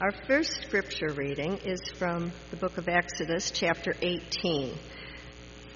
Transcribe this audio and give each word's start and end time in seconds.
Our 0.00 0.12
first 0.26 0.62
scripture 0.62 1.12
reading 1.14 1.58
is 1.58 1.78
from 1.98 2.32
the 2.50 2.56
book 2.56 2.78
of 2.78 2.88
Exodus, 2.88 3.50
chapter 3.50 3.92
18, 4.00 4.74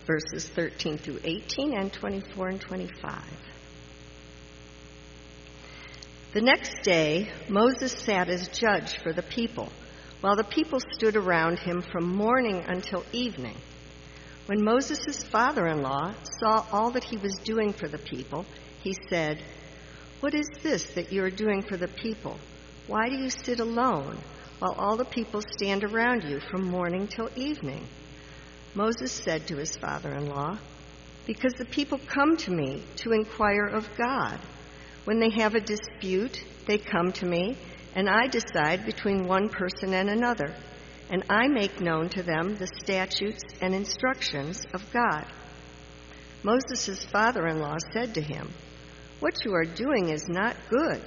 verses 0.06 0.48
13 0.48 0.96
through 0.96 1.20
18 1.22 1.76
and 1.76 1.92
24 1.92 2.48
and 2.48 2.58
25. 2.58 3.22
The 6.32 6.40
next 6.40 6.84
day, 6.84 7.30
Moses 7.50 7.92
sat 7.92 8.30
as 8.30 8.48
judge 8.48 8.96
for 9.02 9.12
the 9.12 9.22
people, 9.22 9.70
while 10.22 10.36
the 10.36 10.44
people 10.44 10.80
stood 10.80 11.16
around 11.16 11.58
him 11.58 11.82
from 11.82 12.16
morning 12.16 12.64
until 12.66 13.04
evening. 13.12 13.58
When 14.46 14.64
Moses' 14.64 15.22
father 15.22 15.66
in 15.66 15.82
law 15.82 16.14
saw 16.40 16.64
all 16.72 16.92
that 16.92 17.04
he 17.04 17.18
was 17.18 17.34
doing 17.44 17.74
for 17.74 17.88
the 17.88 17.98
people, 17.98 18.46
he 18.82 18.96
said, 19.10 19.42
What 20.20 20.32
is 20.32 20.48
this 20.62 20.94
that 20.94 21.12
you 21.12 21.22
are 21.24 21.30
doing 21.30 21.60
for 21.60 21.76
the 21.76 21.88
people? 21.88 22.38
Why 22.86 23.08
do 23.08 23.16
you 23.16 23.30
sit 23.30 23.60
alone 23.60 24.18
while 24.58 24.74
all 24.78 24.96
the 24.96 25.06
people 25.06 25.40
stand 25.56 25.84
around 25.84 26.24
you 26.24 26.38
from 26.50 26.68
morning 26.68 27.08
till 27.08 27.30
evening? 27.34 27.86
Moses 28.74 29.10
said 29.10 29.46
to 29.46 29.56
his 29.56 29.76
father 29.76 30.12
in 30.12 30.26
law, 30.26 30.58
Because 31.26 31.54
the 31.54 31.64
people 31.64 31.98
come 31.98 32.36
to 32.38 32.50
me 32.50 32.82
to 32.96 33.12
inquire 33.12 33.68
of 33.68 33.88
God. 33.96 34.38
When 35.04 35.18
they 35.18 35.30
have 35.30 35.54
a 35.54 35.60
dispute, 35.60 36.44
they 36.66 36.76
come 36.76 37.12
to 37.12 37.26
me, 37.26 37.56
and 37.94 38.08
I 38.08 38.26
decide 38.26 38.84
between 38.84 39.26
one 39.26 39.48
person 39.48 39.94
and 39.94 40.10
another, 40.10 40.54
and 41.08 41.24
I 41.30 41.48
make 41.48 41.80
known 41.80 42.10
to 42.10 42.22
them 42.22 42.56
the 42.56 42.66
statutes 42.66 43.42
and 43.62 43.74
instructions 43.74 44.66
of 44.74 44.82
God. 44.92 45.24
Moses' 46.42 47.04
father 47.06 47.46
in 47.46 47.60
law 47.60 47.76
said 47.92 48.14
to 48.14 48.20
him, 48.20 48.50
What 49.20 49.42
you 49.44 49.54
are 49.54 49.64
doing 49.64 50.10
is 50.10 50.28
not 50.28 50.56
good. 50.68 51.00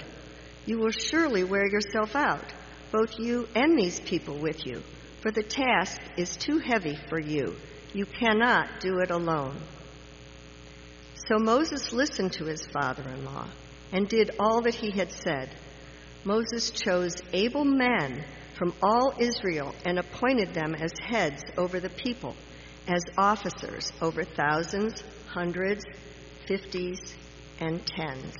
You 0.68 0.78
will 0.78 0.90
surely 0.90 1.44
wear 1.44 1.66
yourself 1.66 2.14
out, 2.14 2.44
both 2.92 3.18
you 3.18 3.48
and 3.54 3.78
these 3.78 4.00
people 4.00 4.36
with 4.36 4.66
you, 4.66 4.82
for 5.22 5.30
the 5.30 5.42
task 5.42 5.98
is 6.18 6.36
too 6.36 6.58
heavy 6.58 6.94
for 7.08 7.18
you. 7.18 7.56
You 7.94 8.04
cannot 8.04 8.78
do 8.78 8.98
it 8.98 9.10
alone. 9.10 9.58
So 11.26 11.38
Moses 11.38 11.94
listened 11.94 12.34
to 12.34 12.44
his 12.44 12.66
father 12.66 13.02
in 13.08 13.24
law 13.24 13.48
and 13.92 14.10
did 14.10 14.32
all 14.38 14.60
that 14.60 14.74
he 14.74 14.90
had 14.90 15.10
said. 15.10 15.48
Moses 16.22 16.70
chose 16.70 17.14
able 17.32 17.64
men 17.64 18.22
from 18.58 18.74
all 18.82 19.14
Israel 19.18 19.74
and 19.86 19.98
appointed 19.98 20.52
them 20.52 20.74
as 20.74 20.92
heads 21.02 21.42
over 21.56 21.80
the 21.80 21.88
people, 21.88 22.36
as 22.86 23.00
officers 23.16 23.90
over 24.02 24.22
thousands, 24.22 25.02
hundreds, 25.28 25.82
fifties, 26.46 27.16
and 27.58 27.86
tens. 27.86 28.34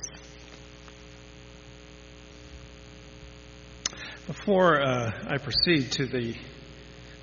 Before 4.29 4.79
uh, 4.79 5.11
I 5.27 5.39
proceed 5.39 5.91
to 5.93 6.05
the 6.05 6.35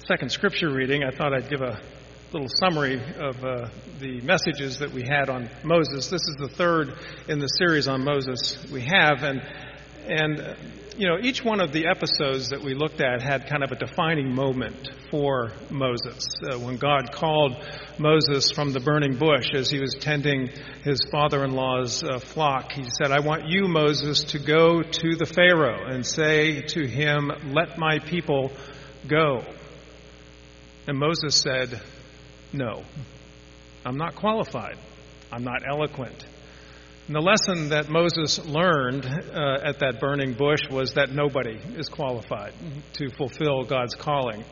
second 0.08 0.32
scripture 0.32 0.68
reading, 0.68 1.04
I 1.04 1.12
thought 1.12 1.32
I'd 1.32 1.48
give 1.48 1.60
a 1.62 1.80
little 2.32 2.48
summary 2.48 3.00
of 3.16 3.44
uh, 3.44 3.68
the 4.00 4.20
messages 4.22 4.80
that 4.80 4.90
we 4.90 5.04
had 5.04 5.30
on 5.30 5.48
Moses. 5.62 6.10
This 6.10 6.22
is 6.22 6.34
the 6.34 6.48
third 6.48 6.94
in 7.28 7.38
the 7.38 7.46
series 7.46 7.86
on 7.86 8.02
Moses 8.02 8.58
we 8.72 8.80
have, 8.80 9.22
and 9.22 9.40
and 10.08 10.56
you 10.96 11.06
know 11.06 11.18
each 11.22 11.44
one 11.44 11.60
of 11.60 11.72
the 11.72 11.86
episodes 11.86 12.50
that 12.50 12.62
we 12.62 12.74
looked 12.74 13.00
at 13.00 13.22
had 13.22 13.46
kind 13.48 13.62
of 13.62 13.72
a 13.72 13.76
defining 13.76 14.34
moment 14.34 14.90
for 15.10 15.52
Moses. 15.70 16.26
Uh, 16.42 16.58
when 16.58 16.76
God 16.76 17.12
called 17.12 17.56
Moses 17.98 18.50
from 18.50 18.72
the 18.72 18.80
burning 18.80 19.16
bush 19.16 19.54
as 19.54 19.70
he 19.70 19.78
was 19.78 19.94
tending 19.94 20.50
his 20.84 21.00
father-in-law's 21.10 22.02
uh, 22.02 22.18
flock, 22.18 22.72
he 22.72 22.84
said, 22.84 23.10
"I 23.10 23.20
want 23.20 23.46
you, 23.46 23.68
Moses, 23.68 24.24
to 24.24 24.38
go 24.38 24.82
to 24.82 25.16
the 25.16 25.26
Pharaoh 25.26 25.86
and 25.86 26.04
say 26.04 26.62
to 26.62 26.86
him, 26.86 27.30
"Let 27.46 27.78
my 27.78 27.98
people 27.98 28.52
go." 29.06 29.44
And 30.88 30.98
Moses 30.98 31.34
said, 31.34 31.80
no, 32.52 32.84
I'm 33.84 33.96
not 33.96 34.14
qualified. 34.14 34.76
I'm 35.32 35.44
not 35.44 35.62
eloquent. 35.68 36.24
And 37.06 37.14
the 37.14 37.20
lesson 37.20 37.68
that 37.68 37.88
Moses 37.88 38.44
learned 38.44 39.06
uh, 39.06 39.58
at 39.62 39.78
that 39.78 40.00
burning 40.00 40.32
bush 40.32 40.68
was 40.68 40.94
that 40.94 41.12
nobody 41.12 41.56
is 41.76 41.88
qualified 41.88 42.52
to 42.94 43.10
fulfill 43.10 43.62
God's 43.62 43.94
calling. 43.94 44.42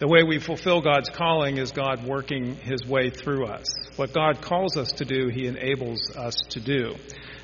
The 0.00 0.08
way 0.08 0.24
we 0.24 0.40
fulfill 0.40 0.80
God's 0.80 1.08
calling 1.08 1.58
is 1.58 1.70
God 1.70 2.04
working 2.04 2.56
his 2.56 2.84
way 2.84 3.10
through 3.10 3.46
us. 3.46 3.66
What 3.94 4.12
God 4.12 4.40
calls 4.40 4.76
us 4.76 4.90
to 4.94 5.04
do, 5.04 5.28
he 5.28 5.46
enables 5.46 6.00
us 6.16 6.34
to 6.48 6.60
do. 6.60 6.96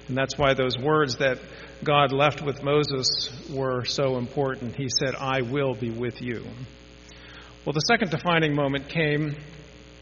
And 0.09 0.16
that's 0.16 0.37
why 0.37 0.55
those 0.55 0.76
words 0.76 1.19
that 1.19 1.38
God 1.84 2.10
left 2.10 2.43
with 2.43 2.65
Moses 2.65 3.31
were 3.49 3.84
so 3.84 4.16
important. 4.16 4.75
He 4.75 4.88
said, 4.88 5.15
I 5.15 5.43
will 5.43 5.75
be 5.75 5.91
with 5.91 6.21
you. 6.21 6.44
Well, 7.65 7.72
the 7.72 7.81
second 7.81 8.10
defining 8.10 8.56
moment 8.56 8.88
came 8.88 9.37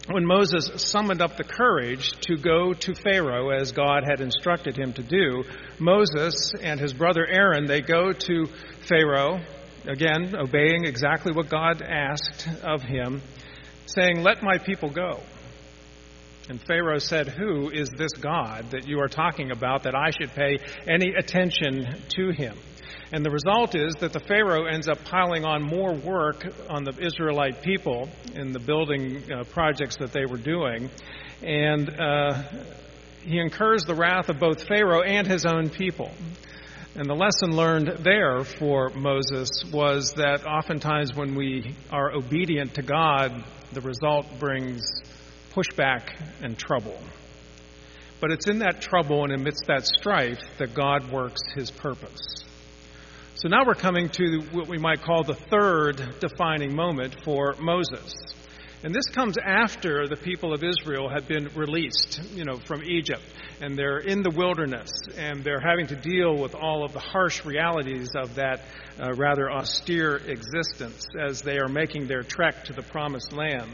when 0.08 0.26
Moses 0.26 0.70
summoned 0.76 1.22
up 1.22 1.36
the 1.36 1.44
courage 1.44 2.12
to 2.22 2.36
go 2.36 2.74
to 2.74 2.94
Pharaoh 2.94 3.50
as 3.50 3.72
God 3.72 4.04
had 4.04 4.20
instructed 4.20 4.76
him 4.76 4.92
to 4.94 5.02
do, 5.02 5.44
Moses 5.78 6.52
and 6.62 6.78
his 6.78 6.92
brother 6.92 7.26
Aaron, 7.26 7.66
they 7.66 7.80
go 7.80 8.12
to 8.12 8.46
Pharaoh, 8.86 9.40
again, 9.86 10.34
obeying 10.36 10.84
exactly 10.84 11.32
what 11.32 11.48
God 11.48 11.80
asked 11.82 12.48
of 12.62 12.82
him, 12.82 13.22
saying, 13.86 14.22
Let 14.22 14.42
my 14.42 14.58
people 14.58 14.90
go. 14.90 15.20
And 16.50 16.60
Pharaoh 16.60 16.98
said, 16.98 17.28
Who 17.28 17.70
is 17.70 17.88
this 17.96 18.12
God 18.20 18.72
that 18.72 18.86
you 18.86 19.00
are 19.00 19.08
talking 19.08 19.50
about 19.50 19.84
that 19.84 19.94
I 19.94 20.10
should 20.10 20.34
pay 20.34 20.58
any 20.86 21.14
attention 21.14 21.86
to 22.16 22.30
him? 22.30 22.58
And 23.12 23.24
the 23.24 23.30
result 23.30 23.74
is 23.74 23.94
that 24.00 24.12
the 24.12 24.20
Pharaoh 24.20 24.66
ends 24.66 24.88
up 24.88 25.04
piling 25.04 25.44
on 25.44 25.62
more 25.62 25.92
work 25.92 26.44
on 26.68 26.84
the 26.84 26.92
Israelite 26.98 27.62
people 27.62 28.08
in 28.34 28.52
the 28.52 28.58
building 28.58 29.22
uh, 29.30 29.44
projects 29.44 29.96
that 29.98 30.12
they 30.12 30.26
were 30.26 30.38
doing. 30.38 30.90
And 31.42 31.88
uh, 32.00 32.42
he 33.22 33.38
incurs 33.38 33.84
the 33.84 33.94
wrath 33.94 34.28
of 34.28 34.38
both 34.38 34.66
Pharaoh 34.66 35.02
and 35.02 35.26
his 35.26 35.44
own 35.44 35.70
people. 35.70 36.10
And 36.96 37.08
the 37.08 37.14
lesson 37.14 37.56
learned 37.56 38.04
there 38.04 38.44
for 38.44 38.90
Moses 38.90 39.48
was 39.72 40.12
that 40.16 40.46
oftentimes 40.46 41.12
when 41.14 41.34
we 41.34 41.74
are 41.90 42.12
obedient 42.12 42.74
to 42.74 42.82
God, 42.82 43.44
the 43.72 43.80
result 43.80 44.26
brings 44.38 44.84
pushback 45.52 46.16
and 46.40 46.56
trouble. 46.56 46.98
But 48.20 48.30
it's 48.30 48.46
in 48.46 48.60
that 48.60 48.80
trouble 48.80 49.24
and 49.24 49.32
amidst 49.32 49.66
that 49.66 49.86
strife 49.86 50.38
that 50.58 50.74
God 50.74 51.10
works 51.10 51.40
his 51.54 51.70
purpose. 51.70 52.43
So 53.44 53.50
now 53.50 53.66
we're 53.66 53.74
coming 53.74 54.08
to 54.08 54.40
what 54.52 54.68
we 54.68 54.78
might 54.78 55.02
call 55.02 55.22
the 55.22 55.34
third 55.34 56.18
defining 56.18 56.74
moment 56.74 57.14
for 57.24 57.54
Moses. 57.60 58.14
And 58.82 58.94
this 58.94 59.04
comes 59.10 59.36
after 59.36 60.08
the 60.08 60.16
people 60.16 60.54
of 60.54 60.64
Israel 60.64 61.10
have 61.10 61.28
been 61.28 61.50
released, 61.54 62.22
you 62.32 62.46
know, 62.46 62.56
from 62.64 62.82
Egypt, 62.82 63.20
and 63.60 63.76
they're 63.76 63.98
in 63.98 64.22
the 64.22 64.30
wilderness, 64.30 64.88
and 65.18 65.44
they're 65.44 65.60
having 65.60 65.88
to 65.88 65.94
deal 65.94 66.34
with 66.38 66.54
all 66.54 66.86
of 66.86 66.94
the 66.94 67.00
harsh 67.00 67.44
realities 67.44 68.12
of 68.16 68.36
that 68.36 68.62
uh, 68.98 69.12
rather 69.12 69.52
austere 69.52 70.16
existence 70.16 71.04
as 71.20 71.42
they 71.42 71.58
are 71.58 71.68
making 71.68 72.06
their 72.06 72.22
trek 72.22 72.64
to 72.64 72.72
the 72.72 72.82
promised 72.82 73.34
land 73.34 73.70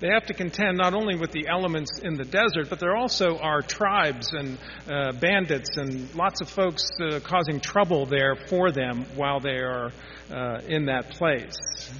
they 0.00 0.08
have 0.08 0.26
to 0.26 0.34
contend 0.34 0.78
not 0.78 0.94
only 0.94 1.16
with 1.16 1.32
the 1.32 1.48
elements 1.48 1.98
in 1.98 2.14
the 2.14 2.24
desert, 2.24 2.70
but 2.70 2.78
there 2.78 2.96
also 2.96 3.38
are 3.38 3.62
tribes 3.62 4.32
and 4.32 4.58
uh, 4.88 5.12
bandits 5.12 5.76
and 5.76 6.14
lots 6.14 6.40
of 6.40 6.48
folks 6.48 6.88
uh, 7.00 7.18
causing 7.20 7.60
trouble 7.60 8.06
there 8.06 8.36
for 8.36 8.70
them 8.70 9.04
while 9.16 9.40
they 9.40 9.58
are 9.58 9.92
uh, 10.30 10.60
in 10.68 10.86
that 10.86 11.10
place. 11.10 11.90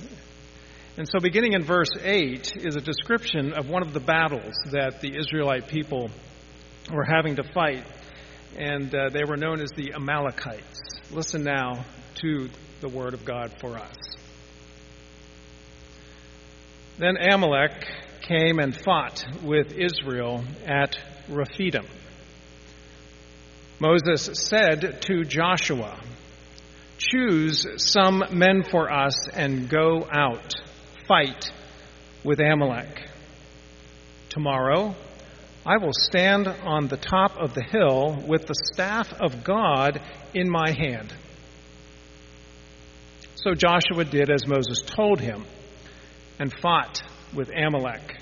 And 0.97 1.09
so, 1.09 1.21
beginning 1.21 1.53
in 1.53 1.63
verse 1.63 1.91
8, 2.01 2.57
is 2.57 2.77
a 2.77 2.81
description 2.81 3.53
of 3.53 3.69
one 3.69 3.83
of 3.83 3.93
the 3.93 4.01
battles 4.01 4.55
that 4.73 5.01
the 5.01 5.17
Israelite 5.17 5.69
people 5.69 6.11
were 6.93 7.05
having 7.05 7.37
to 7.37 7.45
fight, 7.53 7.85
and 8.57 8.93
uh, 8.95 9.09
they 9.11 9.25
were 9.25 9.37
known 9.37 9.61
as 9.61 9.71
the 9.71 9.95
Amalekites. 9.95 10.81
Listen 11.13 11.45
now 11.45 11.85
to 12.17 12.49
the 12.81 12.89
word 12.89 13.15
of 13.15 13.25
God 13.25 13.53
for 13.61 13.77
us. 13.77 14.08
Then 16.99 17.17
Amalek 17.17 17.87
came 18.23 18.59
and 18.59 18.77
fought 18.77 19.25
with 19.45 19.73
Israel 19.73 20.45
at 20.67 20.97
Rephidim. 21.29 21.87
Moses 23.79 24.29
said 24.33 25.01
to 25.03 25.23
Joshua, 25.23 25.97
Choose 26.99 27.65
some 27.77 28.25
men 28.33 28.65
for 28.65 28.93
us 28.93 29.29
and 29.29 29.69
go 29.69 30.09
out, 30.11 30.55
fight 31.07 31.53
with 32.25 32.41
Amalek. 32.41 33.09
Tomorrow 34.31 34.97
I 35.65 35.77
will 35.77 35.93
stand 35.93 36.49
on 36.49 36.89
the 36.89 36.97
top 36.97 37.37
of 37.37 37.55
the 37.55 37.63
hill 37.63 38.25
with 38.27 38.49
the 38.49 38.57
staff 38.73 39.13
of 39.21 39.45
God 39.45 40.01
in 40.35 40.51
my 40.51 40.73
hand. 40.73 41.15
So 43.37 43.55
Joshua 43.55 44.05
did 44.05 44.31
as 44.31 44.49
Moses 44.49 44.83
told 44.83 45.21
him 45.21 45.45
and 46.39 46.53
fought 46.61 47.03
with 47.35 47.51
Amalek, 47.51 48.21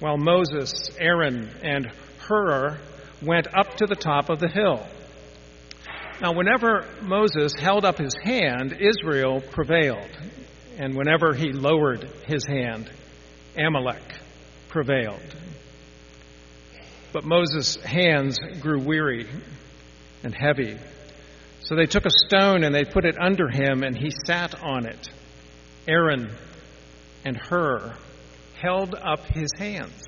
while 0.00 0.16
Moses, 0.16 0.90
Aaron, 0.98 1.50
and 1.62 1.90
Hur 2.18 2.78
went 3.22 3.46
up 3.54 3.76
to 3.76 3.86
the 3.86 3.96
top 3.96 4.30
of 4.30 4.40
the 4.40 4.48
hill. 4.48 4.86
Now, 6.20 6.32
whenever 6.32 6.86
Moses 7.02 7.52
held 7.58 7.84
up 7.84 7.98
his 7.98 8.14
hand, 8.22 8.78
Israel 8.80 9.40
prevailed. 9.40 10.10
And 10.78 10.96
whenever 10.96 11.34
he 11.34 11.52
lowered 11.52 12.08
his 12.26 12.44
hand, 12.46 12.90
Amalek 13.56 14.02
prevailed. 14.68 15.22
But 17.12 17.24
Moses' 17.24 17.76
hands 17.76 18.38
grew 18.60 18.80
weary 18.80 19.28
and 20.22 20.34
heavy. 20.34 20.78
So 21.62 21.76
they 21.76 21.86
took 21.86 22.06
a 22.06 22.10
stone 22.10 22.64
and 22.64 22.74
they 22.74 22.84
put 22.84 23.04
it 23.04 23.16
under 23.20 23.48
him, 23.48 23.82
and 23.82 23.96
he 23.96 24.10
sat 24.26 24.60
on 24.62 24.86
it. 24.86 25.08
Aaron 25.86 26.30
and 27.24 27.36
Hur 27.36 27.94
held 28.60 28.94
up 28.94 29.24
his 29.26 29.50
hands, 29.58 30.04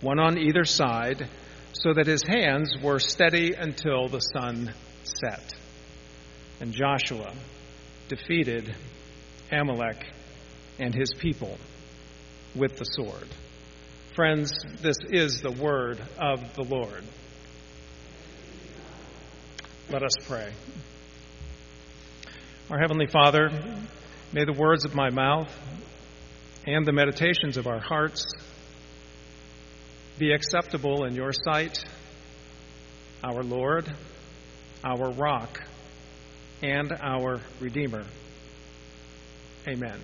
one 0.00 0.18
on 0.18 0.38
either 0.38 0.64
side, 0.64 1.28
so 1.72 1.92
that 1.94 2.06
his 2.06 2.22
hands 2.22 2.76
were 2.82 2.98
steady 2.98 3.52
until 3.52 4.08
the 4.08 4.20
sun 4.20 4.72
set. 5.04 5.54
And 6.60 6.72
Joshua 6.72 7.32
defeated 8.08 8.74
Amalek 9.52 10.04
and 10.78 10.94
his 10.94 11.12
people 11.14 11.58
with 12.54 12.76
the 12.76 12.84
sword. 12.84 13.28
Friends, 14.14 14.52
this 14.80 14.96
is 15.10 15.40
the 15.42 15.52
word 15.52 16.00
of 16.18 16.54
the 16.54 16.64
Lord. 16.64 17.04
Let 19.90 20.02
us 20.02 20.12
pray. 20.26 20.52
Our 22.70 22.78
Heavenly 22.78 23.06
Father, 23.06 23.50
may 24.32 24.44
the 24.44 24.52
words 24.52 24.84
of 24.84 24.94
my 24.94 25.10
mouth 25.10 25.50
and 26.68 26.84
the 26.84 26.92
meditations 26.92 27.56
of 27.56 27.66
our 27.66 27.80
hearts 27.80 28.26
be 30.18 30.32
acceptable 30.32 31.04
in 31.04 31.14
your 31.14 31.32
sight, 31.32 31.82
our 33.24 33.42
Lord, 33.42 33.90
our 34.84 35.10
rock, 35.12 35.62
and 36.62 36.92
our 36.92 37.40
Redeemer. 37.58 38.04
Amen. 39.66 39.98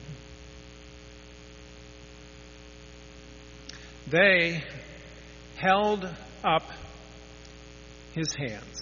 They 4.07 4.65
held 5.57 6.09
up 6.43 6.63
his 8.15 8.35
hands. 8.35 8.81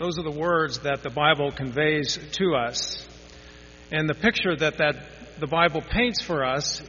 Those 0.00 0.18
are 0.18 0.24
the 0.24 0.36
words 0.36 0.80
that 0.80 1.04
the 1.04 1.10
Bible 1.10 1.52
conveys 1.52 2.18
to 2.32 2.56
us. 2.56 3.06
And 3.92 4.08
the 4.08 4.14
picture 4.14 4.56
that, 4.56 4.78
the 5.38 5.46
Bible 5.46 5.82
paints 5.82 6.22
for 6.22 6.44
us, 6.44 6.82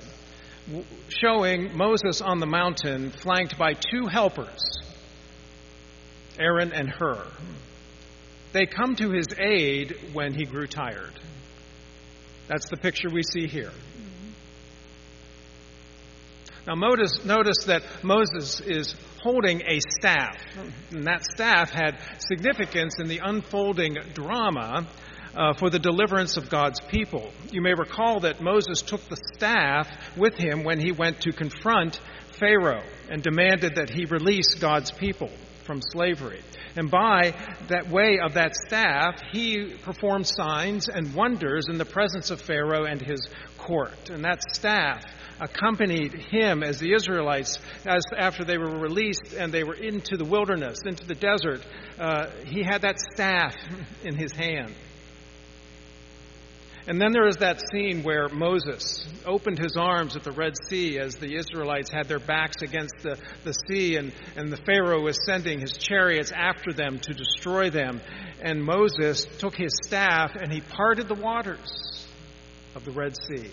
showing 1.10 1.76
Moses 1.76 2.22
on 2.22 2.40
the 2.40 2.46
mountain 2.46 3.12
flanked 3.12 3.58
by 3.58 3.74
two 3.74 4.08
helpers, 4.08 4.60
Aaron 6.40 6.72
and 6.72 6.90
Hur. 6.90 7.26
They 8.54 8.66
come 8.66 8.96
to 8.96 9.12
his 9.12 9.28
aid 9.38 10.14
when 10.14 10.34
he 10.34 10.46
grew 10.46 10.68
tired. 10.68 11.14
That's 12.48 12.70
the 12.70 12.78
picture 12.78 13.10
we 13.12 13.24
see 13.24 13.48
here. 13.48 13.72
Now, 16.66 16.76
notice, 16.76 17.24
notice 17.24 17.66
that 17.68 17.84
Moses 18.04 18.60
is 18.60 18.94
holding 19.22 19.62
a 19.62 19.80
staff, 20.00 20.38
and 20.92 21.06
that 21.06 21.24
staff 21.24 21.72
had 21.72 21.98
significance 22.20 23.00
in 23.00 23.08
the 23.08 23.20
unfolding 23.20 23.98
drama 24.14 24.86
uh, 25.38 25.54
for 25.54 25.70
the 25.70 25.80
deliverance 25.80 26.36
of 26.36 26.50
God's 26.50 26.82
people. 26.82 27.32
You 27.52 27.62
may 27.62 27.74
recall 27.78 28.22
that 28.22 28.42
Moses 28.42 28.82
took 28.82 29.08
the 29.08 29.18
staff 29.36 29.88
with 30.18 30.36
him 30.36 30.64
when 30.64 30.80
he 30.80 30.92
went 30.92 31.22
to 31.22 31.32
confront 31.32 32.02
Pharaoh 32.40 32.84
and 33.10 33.22
demanded 33.22 33.76
that 33.76 33.92
he 33.92 34.06
release 34.06 34.56
God's 34.56 34.92
people 34.92 35.30
from 35.66 35.82
slavery. 35.82 36.42
And 36.76 36.90
by 36.90 37.34
that 37.68 37.90
way 37.90 38.20
of 38.24 38.34
that 38.34 38.56
staff, 38.56 39.22
he 39.32 39.76
performed 39.84 40.26
signs 40.26 40.90
and 40.90 41.14
wonders 41.14 41.66
in 41.70 41.78
the 41.78 41.86
presence 41.86 42.32
of 42.32 42.42
Pharaoh 42.42 42.86
and 42.86 43.02
his 43.02 43.28
court. 43.58 44.10
And 44.10 44.24
that 44.24 44.42
staff 44.54 45.04
accompanied 45.40 46.14
him 46.14 46.64
as 46.64 46.80
the 46.80 46.94
Israelites, 46.94 47.60
as 47.86 48.02
after 48.18 48.44
they 48.44 48.58
were 48.58 48.80
released 48.80 49.34
and 49.38 49.52
they 49.52 49.64
were 49.64 49.76
into 49.76 50.18
the 50.18 50.26
wilderness, 50.26 50.80
into 50.86 51.06
the 51.06 51.16
desert, 51.16 51.62
uh, 52.00 52.28
he 52.46 52.64
had 52.64 52.82
that 52.82 53.00
staff 53.00 53.56
in 54.04 54.16
his 54.16 54.32
hand. 54.32 54.74
And 56.88 57.02
then 57.02 57.12
there 57.12 57.28
is 57.28 57.36
that 57.38 57.62
scene 57.70 58.02
where 58.02 58.30
Moses 58.30 59.06
opened 59.26 59.60
his 59.60 59.76
arms 59.76 60.16
at 60.16 60.24
the 60.24 60.32
Red 60.32 60.54
Sea 60.70 61.00
as 61.00 61.16
the 61.16 61.36
Israelites 61.36 61.92
had 61.92 62.08
their 62.08 62.20
backs 62.20 62.62
against 62.62 62.96
the, 63.04 63.18
the 63.44 63.52
sea, 63.52 63.98
and, 63.98 64.14
and 64.38 64.50
the 64.50 64.58
Pharaoh 64.58 65.02
was 65.02 65.20
sending 65.26 65.60
his 65.60 65.74
chariots 65.74 66.32
after 66.32 66.72
them 66.72 66.98
to 67.00 67.14
destroy 67.14 67.70
them. 67.70 68.00
And 68.42 68.64
Moses 68.64 69.26
took 69.38 69.54
his 69.54 69.78
staff 69.86 70.32
and 70.36 70.50
he 70.50 70.62
parted 70.62 71.10
the 71.10 71.22
waters 71.22 72.08
of 72.74 72.86
the 72.86 72.92
Red 72.92 73.18
Sea. 73.18 73.52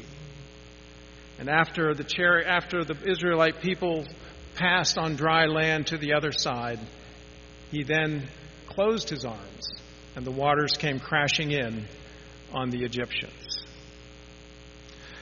And 1.40 1.48
after 1.48 1.92
the, 1.92 2.04
chari- 2.04 2.46
after 2.46 2.84
the 2.84 2.96
Israelite 3.04 3.60
people 3.60 4.06
passed 4.54 4.96
on 4.96 5.16
dry 5.16 5.46
land 5.46 5.88
to 5.88 5.98
the 5.98 6.12
other 6.12 6.30
side, 6.30 6.78
he 7.72 7.82
then 7.82 8.28
closed 8.68 9.10
his 9.10 9.24
arms, 9.24 9.66
and 10.14 10.24
the 10.24 10.30
waters 10.30 10.76
came 10.78 11.00
crashing 11.00 11.50
in 11.50 11.88
on 12.54 12.70
the 12.70 12.84
Egyptians. 12.84 13.64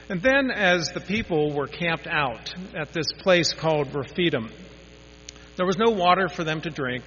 And 0.09 0.21
then, 0.21 0.51
as 0.51 0.91
the 0.91 0.99
people 0.99 1.53
were 1.53 1.67
camped 1.67 2.07
out 2.07 2.53
at 2.75 2.93
this 2.93 3.11
place 3.19 3.53
called 3.53 3.93
Rephidim, 3.95 4.51
there 5.55 5.65
was 5.65 5.77
no 5.77 5.91
water 5.91 6.27
for 6.27 6.43
them 6.43 6.61
to 6.61 6.69
drink, 6.69 7.05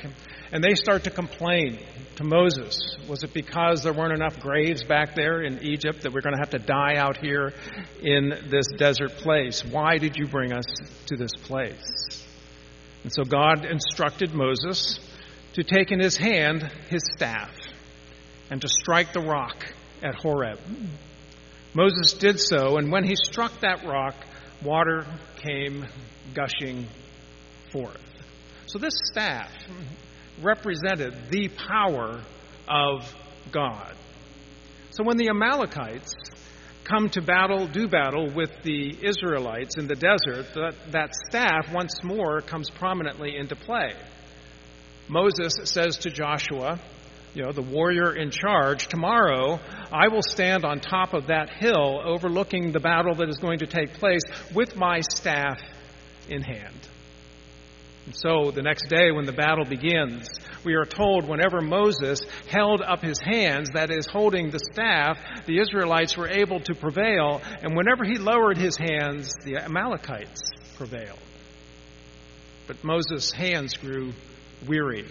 and 0.50 0.62
they 0.62 0.74
start 0.74 1.04
to 1.04 1.10
complain 1.10 1.78
to 2.16 2.24
Moses. 2.24 2.96
Was 3.08 3.22
it 3.22 3.34
because 3.34 3.82
there 3.82 3.92
weren't 3.92 4.14
enough 4.14 4.40
graves 4.40 4.82
back 4.82 5.14
there 5.14 5.42
in 5.42 5.62
Egypt 5.62 6.02
that 6.02 6.12
we're 6.12 6.22
going 6.22 6.34
to 6.34 6.40
have 6.40 6.50
to 6.50 6.58
die 6.58 6.96
out 6.96 7.18
here 7.18 7.52
in 8.00 8.30
this 8.48 8.66
desert 8.78 9.12
place? 9.16 9.64
Why 9.64 9.98
did 9.98 10.16
you 10.16 10.26
bring 10.26 10.52
us 10.52 10.66
to 11.06 11.16
this 11.16 11.32
place? 11.42 12.24
And 13.02 13.12
so 13.12 13.24
God 13.24 13.64
instructed 13.64 14.32
Moses 14.32 14.98
to 15.52 15.62
take 15.62 15.92
in 15.92 16.00
his 16.00 16.16
hand 16.16 16.62
his 16.88 17.02
staff 17.14 17.54
and 18.50 18.60
to 18.62 18.68
strike 18.68 19.12
the 19.12 19.20
rock 19.20 19.66
at 20.02 20.14
Horeb. 20.14 20.58
Moses 21.74 22.14
did 22.14 22.40
so, 22.40 22.78
and 22.78 22.90
when 22.90 23.04
he 23.04 23.14
struck 23.16 23.60
that 23.60 23.84
rock, 23.84 24.14
water 24.62 25.06
came 25.36 25.86
gushing 26.34 26.86
forth. 27.70 28.02
So 28.66 28.78
this 28.78 28.94
staff 29.10 29.52
represented 30.42 31.30
the 31.30 31.48
power 31.48 32.22
of 32.68 33.14
God. 33.52 33.94
So 34.90 35.04
when 35.04 35.18
the 35.18 35.28
Amalekites 35.28 36.14
come 36.84 37.10
to 37.10 37.20
battle, 37.20 37.66
do 37.66 37.88
battle 37.88 38.30
with 38.30 38.62
the 38.62 38.96
Israelites 39.06 39.76
in 39.76 39.86
the 39.86 39.94
desert, 39.94 40.54
that, 40.54 40.74
that 40.92 41.14
staff 41.28 41.72
once 41.72 42.02
more 42.02 42.40
comes 42.40 42.70
prominently 42.70 43.36
into 43.36 43.56
play. 43.56 43.92
Moses 45.08 45.54
says 45.64 45.98
to 45.98 46.10
Joshua, 46.10 46.80
you 47.36 47.42
know, 47.42 47.52
the 47.52 47.60
warrior 47.60 48.16
in 48.16 48.30
charge, 48.30 48.88
tomorrow 48.88 49.60
I 49.92 50.08
will 50.08 50.22
stand 50.22 50.64
on 50.64 50.80
top 50.80 51.12
of 51.12 51.26
that 51.26 51.50
hill 51.50 52.00
overlooking 52.02 52.72
the 52.72 52.80
battle 52.80 53.14
that 53.16 53.28
is 53.28 53.36
going 53.36 53.58
to 53.58 53.66
take 53.66 53.92
place 53.92 54.22
with 54.54 54.74
my 54.74 55.00
staff 55.00 55.60
in 56.30 56.40
hand. 56.40 56.88
And 58.06 58.16
so 58.16 58.52
the 58.52 58.62
next 58.62 58.88
day, 58.88 59.10
when 59.10 59.26
the 59.26 59.32
battle 59.32 59.66
begins, 59.66 60.30
we 60.64 60.76
are 60.76 60.86
told 60.86 61.28
whenever 61.28 61.60
Moses 61.60 62.20
held 62.48 62.80
up 62.80 63.02
his 63.02 63.20
hands, 63.20 63.68
that 63.74 63.90
is, 63.90 64.06
holding 64.06 64.48
the 64.48 64.60
staff, 64.72 65.18
the 65.44 65.60
Israelites 65.60 66.16
were 66.16 66.28
able 66.28 66.60
to 66.60 66.74
prevail, 66.74 67.42
and 67.60 67.76
whenever 67.76 68.04
he 68.04 68.16
lowered 68.16 68.56
his 68.56 68.78
hands, 68.78 69.30
the 69.44 69.58
Amalekites 69.58 70.40
prevailed. 70.76 71.18
But 72.66 72.82
Moses' 72.82 73.30
hands 73.30 73.76
grew 73.76 74.14
weary. 74.66 75.06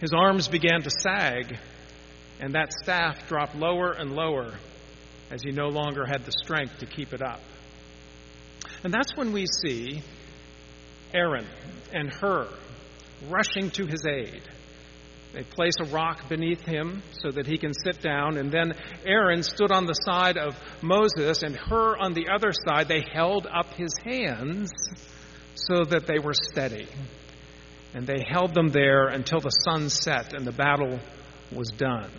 His 0.00 0.12
arms 0.14 0.48
began 0.48 0.82
to 0.82 0.90
sag, 0.90 1.58
and 2.40 2.54
that 2.54 2.72
staff 2.72 3.28
dropped 3.28 3.56
lower 3.56 3.92
and 3.92 4.12
lower 4.12 4.54
as 5.30 5.42
he 5.42 5.50
no 5.50 5.68
longer 5.68 6.06
had 6.06 6.24
the 6.24 6.32
strength 6.32 6.78
to 6.78 6.86
keep 6.86 7.12
it 7.12 7.22
up. 7.22 7.40
And 8.84 8.92
that's 8.92 9.16
when 9.16 9.32
we 9.32 9.46
see 9.46 10.02
Aaron 11.12 11.46
and 11.92 12.12
Hur 12.12 12.48
rushing 13.28 13.70
to 13.72 13.86
his 13.86 14.06
aid. 14.06 14.42
They 15.32 15.42
place 15.42 15.74
a 15.80 15.84
rock 15.84 16.28
beneath 16.28 16.64
him 16.64 17.02
so 17.12 17.30
that 17.30 17.46
he 17.46 17.58
can 17.58 17.74
sit 17.74 18.00
down, 18.00 18.38
and 18.38 18.50
then 18.50 18.74
Aaron 19.04 19.42
stood 19.42 19.70
on 19.70 19.84
the 19.84 19.94
side 19.94 20.38
of 20.38 20.56
Moses, 20.80 21.42
and 21.42 21.56
Hur 21.56 21.96
on 21.98 22.14
the 22.14 22.28
other 22.34 22.52
side. 22.52 22.88
They 22.88 23.04
held 23.12 23.46
up 23.46 23.74
his 23.74 23.92
hands 24.04 24.70
so 25.54 25.84
that 25.84 26.06
they 26.06 26.18
were 26.18 26.34
steady. 26.34 26.88
And 27.94 28.06
they 28.06 28.24
held 28.28 28.54
them 28.54 28.68
there 28.68 29.08
until 29.08 29.40
the 29.40 29.50
sun 29.50 29.88
set 29.88 30.34
and 30.34 30.46
the 30.46 30.52
battle 30.52 31.00
was 31.52 31.70
done. 31.70 32.10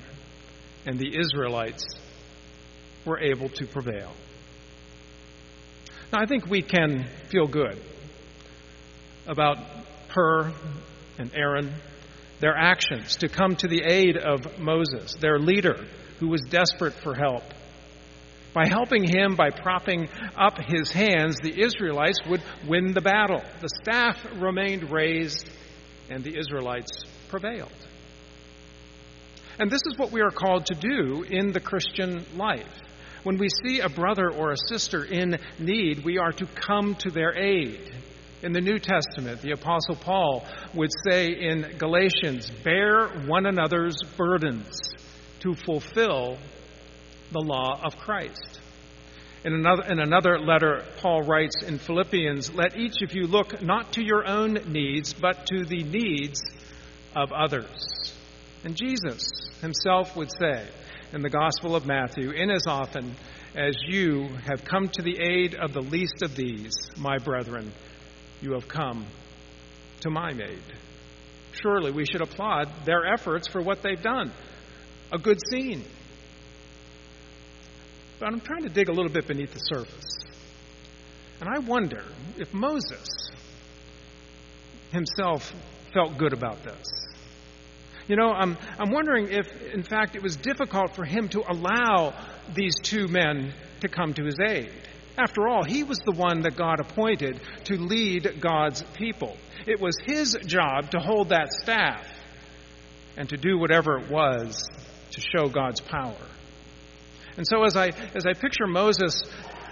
And 0.85 0.97
the 0.97 1.17
Israelites 1.17 1.85
were 3.05 3.19
able 3.19 3.49
to 3.49 3.65
prevail. 3.65 4.11
Now, 6.11 6.21
I 6.21 6.25
think 6.25 6.47
we 6.47 6.61
can 6.61 7.05
feel 7.29 7.47
good 7.47 7.79
about 9.27 9.57
Hur 10.09 10.51
and 11.19 11.31
Aaron 11.35 11.73
their 12.39 12.55
actions 12.55 13.17
to 13.17 13.27
come 13.27 13.55
to 13.57 13.67
the 13.67 13.83
aid 13.83 14.17
of 14.17 14.59
Moses, 14.59 15.15
their 15.15 15.39
leader, 15.39 15.85
who 16.19 16.29
was 16.29 16.41
desperate 16.49 16.93
for 16.93 17.13
help. 17.13 17.43
By 18.59 18.67
helping 18.67 19.05
him, 19.05 19.35
by 19.37 19.51
propping 19.51 20.09
up 20.35 20.57
his 20.57 20.91
hands, 20.91 21.37
the 21.41 21.63
Israelites 21.63 22.19
would 22.27 22.41
win 22.67 22.91
the 22.91 22.99
battle. 22.99 23.41
The 23.61 23.69
staff 23.81 24.17
remained 24.35 24.91
raised, 24.91 25.49
and 26.09 26.25
the 26.25 26.37
Israelites 26.37 27.05
prevailed. 27.29 27.71
And 29.59 29.71
this 29.71 29.79
is 29.87 29.97
what 29.97 30.11
we 30.11 30.19
are 30.19 30.29
called 30.29 30.65
to 30.65 30.75
do 30.75 31.23
in 31.23 31.53
the 31.53 31.61
Christian 31.61 32.25
life. 32.35 32.67
When 33.23 33.37
we 33.37 33.47
see 33.63 33.79
a 33.79 33.87
brother 33.87 34.29
or 34.29 34.51
a 34.51 34.57
sister 34.67 35.05
in 35.05 35.37
need, 35.57 36.03
we 36.03 36.17
are 36.17 36.33
to 36.33 36.45
come 36.45 36.95
to 36.95 37.11
their 37.11 37.33
aid. 37.41 37.79
In 38.43 38.51
the 38.51 38.59
New 38.59 38.77
Testament, 38.77 39.41
the 39.41 39.51
Apostle 39.51 39.95
Paul 39.95 40.45
would 40.73 40.91
say 41.07 41.27
in 41.27 41.77
Galatians, 41.77 42.51
Bear 42.65 43.07
one 43.25 43.45
another's 43.45 44.03
burdens 44.17 44.81
to 45.39 45.55
fulfill 45.55 46.37
the 47.31 47.39
law 47.39 47.79
of 47.83 47.97
Christ. 47.97 48.59
In 49.43 49.53
another, 49.53 49.83
in 49.83 49.99
another 49.99 50.37
letter, 50.37 50.83
Paul 50.97 51.23
writes 51.23 51.63
in 51.63 51.77
Philippians, 51.77 52.53
Let 52.53 52.75
each 52.77 53.01
of 53.01 53.13
you 53.13 53.25
look 53.25 53.61
not 53.61 53.93
to 53.93 54.03
your 54.03 54.27
own 54.27 54.55
needs, 54.67 55.13
but 55.13 55.45
to 55.47 55.63
the 55.63 55.83
needs 55.83 56.41
of 57.15 57.31
others. 57.31 58.13
And 58.65 58.75
Jesus 58.75 59.29
himself 59.61 60.15
would 60.17 60.29
say 60.31 60.67
in 61.13 61.21
the 61.21 61.29
Gospel 61.29 61.75
of 61.75 61.85
Matthew, 61.85 62.31
In 62.31 62.49
as 62.49 62.67
often 62.67 63.15
as 63.55 63.75
you 63.87 64.27
have 64.45 64.65
come 64.65 64.89
to 64.89 65.01
the 65.01 65.19
aid 65.19 65.55
of 65.55 65.73
the 65.73 65.81
least 65.81 66.21
of 66.21 66.35
these, 66.35 66.73
my 66.97 67.17
brethren, 67.17 67.71
you 68.41 68.53
have 68.53 68.67
come 68.67 69.05
to 70.01 70.09
my 70.09 70.31
aid. 70.31 70.63
Surely 71.61 71.91
we 71.91 72.05
should 72.05 72.21
applaud 72.21 72.69
their 72.85 73.05
efforts 73.05 73.47
for 73.47 73.61
what 73.61 73.81
they've 73.81 74.01
done. 74.01 74.31
A 75.11 75.17
good 75.17 75.39
scene. 75.49 75.83
But 78.19 78.27
I'm 78.27 78.41
trying 78.41 78.63
to 78.63 78.69
dig 78.69 78.89
a 78.89 78.91
little 78.91 79.11
bit 79.11 79.27
beneath 79.27 79.53
the 79.53 79.59
surface. 79.59 80.17
And 81.39 81.49
I 81.49 81.59
wonder 81.59 82.03
if 82.37 82.53
Moses 82.53 83.31
himself 84.91 85.53
felt 85.93 86.17
good 86.17 86.33
about 86.33 86.63
this. 86.63 86.99
You 88.07 88.15
know, 88.15 88.31
I'm, 88.31 88.57
I'm 88.77 88.91
wondering 88.91 89.29
if, 89.29 89.73
in 89.73 89.83
fact, 89.83 90.15
it 90.15 90.23
was 90.23 90.35
difficult 90.35 90.95
for 90.95 91.05
him 91.05 91.29
to 91.29 91.43
allow 91.47 92.13
these 92.53 92.73
two 92.81 93.07
men 93.07 93.53
to 93.81 93.87
come 93.87 94.13
to 94.15 94.25
his 94.25 94.39
aid. 94.39 94.71
After 95.17 95.47
all, 95.47 95.63
he 95.63 95.83
was 95.83 95.99
the 95.99 96.13
one 96.13 96.41
that 96.41 96.55
God 96.55 96.79
appointed 96.79 97.39
to 97.65 97.75
lead 97.75 98.41
God's 98.41 98.81
people. 98.95 99.37
It 99.67 99.79
was 99.79 99.95
his 100.05 100.37
job 100.45 100.91
to 100.91 100.99
hold 100.99 101.29
that 101.29 101.53
staff 101.53 102.05
and 103.15 103.29
to 103.29 103.37
do 103.37 103.57
whatever 103.57 103.99
it 103.99 104.09
was 104.09 104.67
to 105.11 105.21
show 105.21 105.47
God's 105.49 105.81
power. 105.81 106.15
And 107.37 107.47
so 107.47 107.63
as 107.63 107.75
I, 107.75 107.87
as 108.15 108.25
I 108.25 108.33
picture 108.33 108.67
Moses 108.67 109.23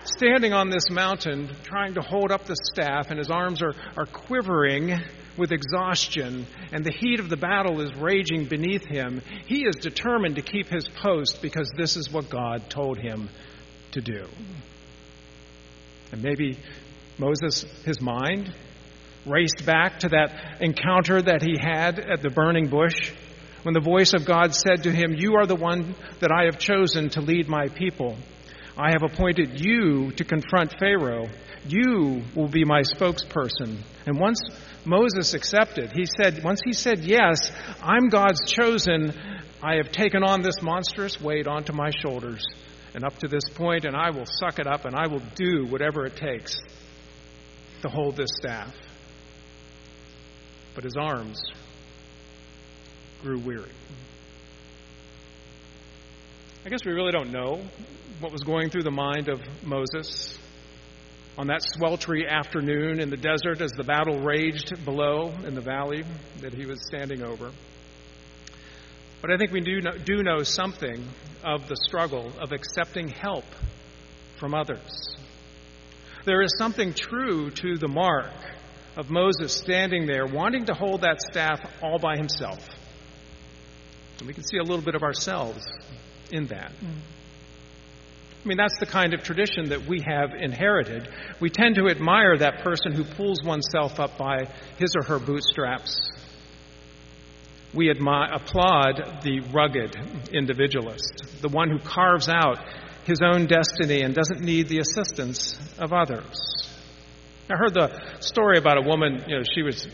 standing 0.06 0.54
on 0.54 0.70
this 0.70 0.90
mountain 0.90 1.50
trying 1.64 1.96
to 1.96 2.02
hold 2.02 2.32
up 2.32 2.46
the 2.46 2.56
staff, 2.56 3.10
and 3.10 3.20
his 3.20 3.30
arms 3.30 3.62
are, 3.62 3.74
are 3.98 4.06
quivering 4.06 4.98
with 5.38 5.52
exhaustion, 5.52 6.48
and 6.72 6.84
the 6.84 6.92
heat 6.92 7.20
of 7.20 7.30
the 7.30 7.38
battle 7.38 7.82
is 7.82 7.94
raging 7.96 8.46
beneath 8.46 8.86
him, 8.86 9.22
he 9.46 9.66
is 9.66 9.76
determined 9.76 10.36
to 10.36 10.42
keep 10.42 10.68
his 10.68 10.88
post 10.88 11.42
because 11.42 11.72
this 11.78 11.96
is 11.96 12.12
what 12.12 12.30
God 12.30 12.70
told 12.70 12.98
him 12.98 13.30
to 13.92 14.02
do. 14.02 14.28
And 16.12 16.24
maybe 16.24 16.58
Moses, 17.18 17.66
his 17.84 18.02
mind, 18.02 18.54
raced 19.26 19.66
back 19.66 20.00
to 20.00 20.10
that 20.10 20.62
encounter 20.62 21.22
that 21.22 21.42
he 21.42 21.58
had 21.60 22.00
at 22.00 22.22
the 22.22 22.30
burning 22.30 22.70
bush 22.70 23.12
when 23.68 23.74
the 23.74 23.82
voice 23.82 24.14
of 24.14 24.26
God 24.26 24.56
said 24.56 24.84
to 24.84 24.92
him, 24.94 25.14
You 25.14 25.36
are 25.36 25.46
the 25.46 25.54
one 25.54 25.94
that 26.22 26.32
I 26.32 26.46
have 26.46 26.58
chosen 26.58 27.10
to 27.10 27.20
lead 27.20 27.50
my 27.50 27.68
people. 27.68 28.16
I 28.78 28.92
have 28.92 29.04
appointed 29.04 29.60
you 29.60 30.14
to 30.14 30.24
confront 30.24 30.80
Pharaoh. 30.80 31.28
You 31.68 32.24
will 32.34 32.48
be 32.48 32.64
my 32.64 32.84
spokesperson. 32.84 33.80
And 34.06 34.18
once 34.18 34.40
Moses 34.86 35.34
accepted, 35.34 35.92
he 35.92 36.06
said, 36.06 36.46
once 36.46 36.62
he 36.64 36.72
said, 36.72 37.00
Yes, 37.00 37.52
I'm 37.84 38.08
God's 38.08 38.50
chosen, 38.50 39.12
I 39.62 39.76
have 39.84 39.92
taken 39.92 40.24
on 40.24 40.42
this 40.42 40.62
monstrous 40.62 41.20
weight 41.20 41.46
onto 41.46 41.74
my 41.74 41.92
shoulders 41.92 42.46
and 42.94 43.04
up 43.04 43.18
to 43.18 43.28
this 43.28 43.50
point, 43.54 43.84
and 43.84 43.98
I 43.98 44.12
will 44.12 44.28
suck 44.40 44.60
it 44.60 44.68
up 44.68 44.86
and 44.86 44.96
I 44.96 45.08
will 45.08 45.24
do 45.36 45.66
whatever 45.68 46.06
it 46.06 46.16
takes 46.16 46.56
to 47.82 47.90
hold 47.90 48.16
this 48.16 48.30
staff. 48.40 48.74
But 50.74 50.86
his 50.86 50.96
arms 50.96 51.42
grew 53.22 53.40
weary. 53.40 53.72
I 56.66 56.70
guess 56.70 56.84
we 56.86 56.92
really 56.92 57.12
don't 57.12 57.32
know 57.32 57.62
what 58.20 58.32
was 58.32 58.44
going 58.44 58.70
through 58.70 58.84
the 58.84 58.92
mind 58.92 59.30
of 59.30 59.42
Moses 59.64 60.38
on 61.38 61.48
that 61.48 61.62
sweltering 61.62 62.26
afternoon 62.26 63.00
in 63.00 63.10
the 63.10 63.18
desert 63.18 63.62
as 63.62 63.72
the 63.72 63.84
battle 63.84 64.20
raged 64.20 64.84
below 64.84 65.32
in 65.46 65.54
the 65.54 65.62
valley 65.62 66.04
that 66.42 66.54
he 66.54 66.66
was 66.66 66.84
standing 66.86 67.22
over. 67.22 67.52
But 69.22 69.32
I 69.32 69.38
think 69.38 69.52
we 69.52 69.62
do 69.62 69.82
know, 69.82 69.98
do 69.98 70.24
know 70.24 70.44
something 70.44 71.04
of 71.44 71.68
the 71.68 71.76
struggle 71.76 72.32
of 72.40 72.52
accepting 72.52 73.08
help 73.08 73.46
from 74.40 74.54
others. 74.54 75.16
There 76.26 76.42
is 76.42 76.54
something 76.58 76.94
true 76.94 77.52
to 77.52 77.78
the 77.78 77.88
mark 77.88 78.34
of 78.98 79.10
Moses 79.10 79.54
standing 79.54 80.08
there 80.08 80.26
wanting 80.26 80.66
to 80.66 80.74
hold 80.74 81.02
that 81.02 81.22
staff 81.22 81.60
all 81.82 82.00
by 82.00 82.18
himself. 82.18 82.68
And 84.20 84.28
we 84.28 84.34
can 84.34 84.44
see 84.44 84.58
a 84.58 84.64
little 84.64 84.84
bit 84.84 84.96
of 84.96 85.04
ourselves 85.04 85.66
in 86.32 86.48
that. 86.48 86.72
I 88.44 88.48
mean, 88.48 88.58
that's 88.58 88.80
the 88.80 88.86
kind 88.86 89.14
of 89.14 89.24
tradition 89.24 89.70
that 89.70 89.88
we 89.88 90.02
have 90.08 90.34
inherited. 90.34 91.10
We 91.40 91.50
tend 91.50 91.76
to 91.76 91.90
admire 91.90 92.38
that 92.38 92.64
person 92.64 92.94
who 92.94 93.04
pulls 93.04 93.44
oneself 93.44 94.00
up 94.00 94.18
by 94.18 94.48
his 94.78 94.96
or 94.96 95.04
her 95.04 95.20
bootstraps. 95.20 96.00
We 97.74 97.90
admire, 97.90 98.32
applaud 98.34 99.22
the 99.24 99.42
rugged 99.54 99.96
individualist, 100.32 101.42
the 101.42 101.50
one 101.50 101.70
who 101.70 101.80
carves 101.80 102.30
out 102.30 102.60
his 103.06 103.22
own 103.22 103.48
destiny 103.48 104.02
and 104.02 104.16
doesn't 104.16 104.42
need 104.42 104.70
the 104.70 104.80
assistance 104.80 105.60
of 105.78 105.92
others. 105.92 106.70
I 107.50 107.58
heard 107.58 107.74
the 107.74 108.02
story 108.20 108.58
about 108.58 108.78
a 108.78 108.82
woman, 108.82 109.24
you 109.28 109.38
know, 109.38 109.44
she 109.56 109.62
was 109.62 109.88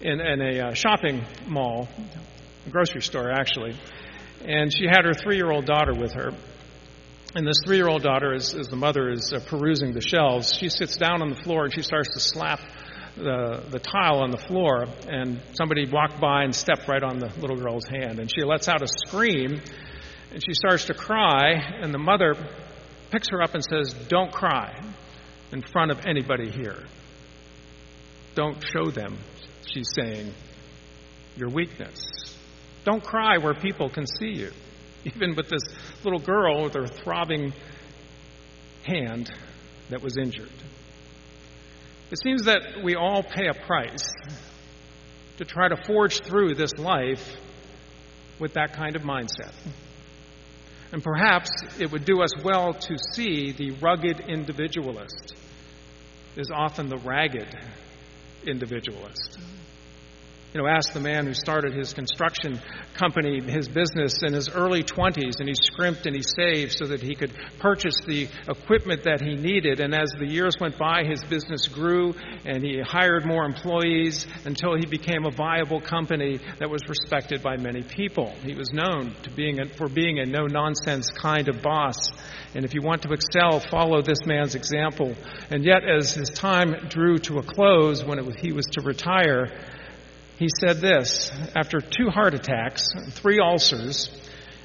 in, 0.00 0.20
in 0.20 0.40
a 0.40 0.68
uh, 0.68 0.74
shopping 0.74 1.24
mall 1.46 1.88
grocery 2.70 3.02
store, 3.02 3.30
actually. 3.30 3.78
And 4.44 4.72
she 4.72 4.86
had 4.86 5.04
her 5.04 5.14
three 5.14 5.36
year 5.36 5.50
old 5.50 5.66
daughter 5.66 5.94
with 5.94 6.12
her. 6.12 6.32
And 7.34 7.46
this 7.46 7.56
three 7.64 7.76
year 7.76 7.88
old 7.88 8.02
daughter, 8.02 8.32
as, 8.34 8.54
as, 8.54 8.68
the 8.68 8.76
mother 8.76 9.10
is 9.10 9.32
uh, 9.32 9.40
perusing 9.46 9.92
the 9.92 10.00
shelves, 10.00 10.54
she 10.54 10.68
sits 10.68 10.96
down 10.96 11.22
on 11.22 11.30
the 11.30 11.36
floor 11.36 11.64
and 11.64 11.74
she 11.74 11.82
starts 11.82 12.08
to 12.14 12.20
slap 12.20 12.60
the, 13.16 13.62
the 13.70 13.78
tile 13.78 14.20
on 14.20 14.30
the 14.30 14.38
floor. 14.38 14.86
And 15.08 15.40
somebody 15.52 15.90
walked 15.90 16.20
by 16.20 16.44
and 16.44 16.54
stepped 16.54 16.88
right 16.88 17.02
on 17.02 17.18
the 17.18 17.32
little 17.38 17.56
girl's 17.56 17.86
hand. 17.86 18.20
And 18.20 18.30
she 18.30 18.44
lets 18.44 18.68
out 18.68 18.82
a 18.82 18.88
scream 19.06 19.60
and 20.32 20.42
she 20.44 20.54
starts 20.54 20.86
to 20.86 20.94
cry. 20.94 21.52
And 21.80 21.92
the 21.92 21.98
mother 21.98 22.34
picks 23.10 23.28
her 23.30 23.42
up 23.42 23.54
and 23.54 23.64
says, 23.64 23.94
Don't 24.08 24.32
cry 24.32 24.80
in 25.52 25.62
front 25.62 25.90
of 25.90 26.06
anybody 26.06 26.50
here. 26.50 26.84
Don't 28.34 28.62
show 28.62 28.90
them, 28.90 29.16
she's 29.66 29.88
saying, 29.94 30.32
your 31.36 31.48
weakness. 31.48 32.15
Don't 32.86 33.02
cry 33.02 33.38
where 33.38 33.52
people 33.52 33.90
can 33.90 34.06
see 34.06 34.30
you. 34.30 34.52
Even 35.04 35.34
with 35.34 35.48
this 35.48 35.62
little 36.04 36.20
girl 36.20 36.62
with 36.62 36.74
her 36.74 36.86
throbbing 36.86 37.52
hand 38.84 39.28
that 39.90 40.02
was 40.02 40.16
injured. 40.16 40.48
It 42.12 42.18
seems 42.22 42.44
that 42.44 42.84
we 42.84 42.94
all 42.94 43.24
pay 43.24 43.48
a 43.48 43.54
price 43.54 44.08
to 45.38 45.44
try 45.44 45.68
to 45.68 45.76
forge 45.76 46.20
through 46.20 46.54
this 46.54 46.70
life 46.78 47.28
with 48.38 48.52
that 48.52 48.74
kind 48.74 48.94
of 48.94 49.02
mindset. 49.02 49.52
And 50.92 51.02
perhaps 51.02 51.50
it 51.80 51.90
would 51.90 52.04
do 52.04 52.22
us 52.22 52.30
well 52.44 52.72
to 52.72 52.98
see 53.14 53.50
the 53.50 53.72
rugged 53.72 54.20
individualist 54.28 55.34
is 56.36 56.52
often 56.52 56.88
the 56.88 56.98
ragged 56.98 57.48
individualist. 58.46 59.38
You 60.56 60.62
know, 60.62 60.68
ask 60.68 60.94
the 60.94 61.00
man 61.00 61.26
who 61.26 61.34
started 61.34 61.74
his 61.74 61.92
construction 61.92 62.58
company, 62.94 63.42
his 63.42 63.68
business 63.68 64.22
in 64.22 64.32
his 64.32 64.48
early 64.48 64.82
20s, 64.82 65.38
and 65.38 65.46
he 65.46 65.54
scrimped 65.54 66.06
and 66.06 66.16
he 66.16 66.22
saved 66.22 66.72
so 66.78 66.86
that 66.86 67.02
he 67.02 67.14
could 67.14 67.30
purchase 67.58 68.00
the 68.06 68.26
equipment 68.48 69.02
that 69.02 69.20
he 69.20 69.34
needed. 69.34 69.80
And 69.80 69.94
as 69.94 70.08
the 70.18 70.26
years 70.26 70.56
went 70.58 70.78
by, 70.78 71.04
his 71.04 71.22
business 71.24 71.68
grew 71.68 72.14
and 72.46 72.62
he 72.62 72.80
hired 72.80 73.26
more 73.26 73.44
employees 73.44 74.26
until 74.46 74.74
he 74.74 74.86
became 74.86 75.26
a 75.26 75.30
viable 75.30 75.82
company 75.82 76.40
that 76.58 76.70
was 76.70 76.80
respected 76.88 77.42
by 77.42 77.58
many 77.58 77.82
people. 77.82 78.32
He 78.42 78.54
was 78.54 78.72
known 78.72 79.14
to 79.24 79.30
being 79.32 79.60
a, 79.60 79.68
for 79.76 79.90
being 79.90 80.20
a 80.20 80.24
no 80.24 80.46
nonsense 80.46 81.10
kind 81.10 81.50
of 81.50 81.60
boss. 81.60 82.08
And 82.54 82.64
if 82.64 82.72
you 82.72 82.80
want 82.80 83.02
to 83.02 83.12
excel, 83.12 83.60
follow 83.60 84.00
this 84.00 84.24
man's 84.24 84.54
example. 84.54 85.14
And 85.50 85.62
yet, 85.62 85.84
as 85.84 86.14
his 86.14 86.30
time 86.30 86.88
drew 86.88 87.18
to 87.18 87.40
a 87.40 87.42
close 87.42 88.02
when 88.02 88.24
was, 88.24 88.36
he 88.36 88.52
was 88.52 88.64
to 88.72 88.80
retire, 88.80 89.50
he 90.38 90.48
said 90.60 90.78
this 90.78 91.30
after 91.54 91.80
two 91.80 92.08
heart 92.10 92.34
attacks, 92.34 92.88
three 93.10 93.40
ulcers, 93.40 94.10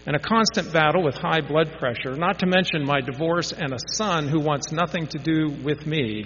and 0.05 0.15
a 0.15 0.19
constant 0.19 0.73
battle 0.73 1.03
with 1.03 1.15
high 1.15 1.41
blood 1.41 1.73
pressure, 1.79 2.15
not 2.15 2.39
to 2.39 2.45
mention 2.45 2.85
my 2.85 3.01
divorce 3.01 3.51
and 3.51 3.73
a 3.73 3.79
son 3.93 4.27
who 4.27 4.39
wants 4.39 4.71
nothing 4.71 5.07
to 5.07 5.19
do 5.19 5.49
with 5.63 5.85
me, 5.85 6.25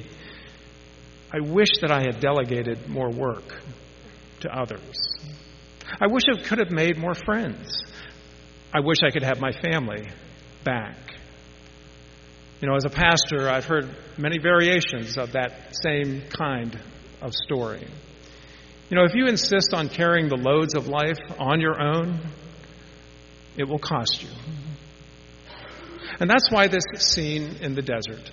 I 1.31 1.41
wish 1.41 1.79
that 1.81 1.91
I 1.91 2.01
had 2.01 2.19
delegated 2.19 2.87
more 2.87 3.09
work 3.09 3.61
to 4.41 4.49
others. 4.49 5.19
I 5.99 6.07
wish 6.07 6.23
I 6.31 6.41
could 6.41 6.59
have 6.59 6.71
made 6.71 6.97
more 6.97 7.13
friends. 7.13 7.81
I 8.73 8.79
wish 8.79 8.97
I 9.05 9.11
could 9.11 9.23
have 9.23 9.39
my 9.39 9.51
family 9.51 10.09
back. 10.63 10.97
You 12.61 12.69
know, 12.69 12.75
as 12.75 12.85
a 12.85 12.89
pastor, 12.89 13.49
I've 13.49 13.65
heard 13.65 13.89
many 14.17 14.39
variations 14.39 15.17
of 15.17 15.33
that 15.33 15.75
same 15.83 16.23
kind 16.29 16.79
of 17.21 17.33
story. 17.33 17.85
You 18.89 18.98
know, 18.98 19.04
if 19.06 19.15
you 19.15 19.25
insist 19.27 19.74
on 19.74 19.89
carrying 19.89 20.30
the 20.30 20.38
loads 20.38 20.75
of 20.75 20.88
life 20.88 21.18
on 21.39 21.60
your 21.60 21.82
own, 21.82 22.20
it 23.58 23.68
will 23.68 23.80
cost 23.80 24.22
you. 24.22 24.30
And 26.20 26.30
that's 26.30 26.51
why 26.51 26.68
this 26.68 26.84
scene 26.98 27.58
in 27.62 27.74
the 27.74 27.82
desert, 27.82 28.30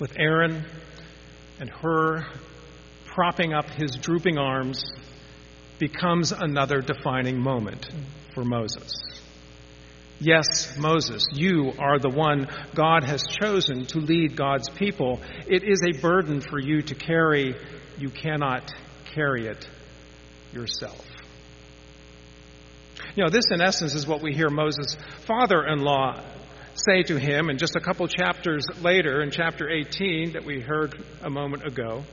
with 0.00 0.18
Aaron 0.18 0.64
and 1.60 1.68
Hur 1.68 2.26
propping 3.04 3.52
up 3.52 3.68
his 3.70 3.96
drooping 3.96 4.38
arms, 4.38 4.82
becomes 5.78 6.32
another 6.32 6.80
defining 6.80 7.38
moment 7.38 7.90
for 8.34 8.42
Moses. 8.42 8.90
Yes, 10.18 10.78
Moses, 10.78 11.26
you 11.34 11.72
are 11.78 11.98
the 11.98 12.08
one 12.08 12.48
God 12.74 13.04
has 13.04 13.22
chosen 13.22 13.84
to 13.86 13.98
lead 13.98 14.34
God's 14.34 14.70
people. 14.70 15.20
It 15.46 15.62
is 15.62 15.82
a 15.82 16.00
burden 16.00 16.40
for 16.40 16.58
you 16.58 16.80
to 16.80 16.94
carry. 16.94 17.54
You 17.98 18.08
cannot 18.08 18.72
carry 19.16 19.46
it 19.46 19.66
yourself. 20.52 21.04
You 23.14 23.24
know, 23.24 23.30
this 23.30 23.44
in 23.50 23.62
essence 23.62 23.94
is 23.94 24.06
what 24.06 24.22
we 24.22 24.34
hear 24.34 24.50
Moses' 24.50 24.96
father 25.26 25.64
in 25.66 25.80
law 25.80 26.22
say 26.74 27.02
to 27.04 27.18
him, 27.18 27.48
and 27.48 27.58
just 27.58 27.74
a 27.74 27.80
couple 27.80 28.06
chapters 28.06 28.66
later, 28.82 29.22
in 29.22 29.30
chapter 29.30 29.70
18 29.70 30.32
that 30.32 30.44
we 30.44 30.60
heard 30.60 31.02
a 31.22 31.30
moment 31.30 31.66
ago. 31.66 32.04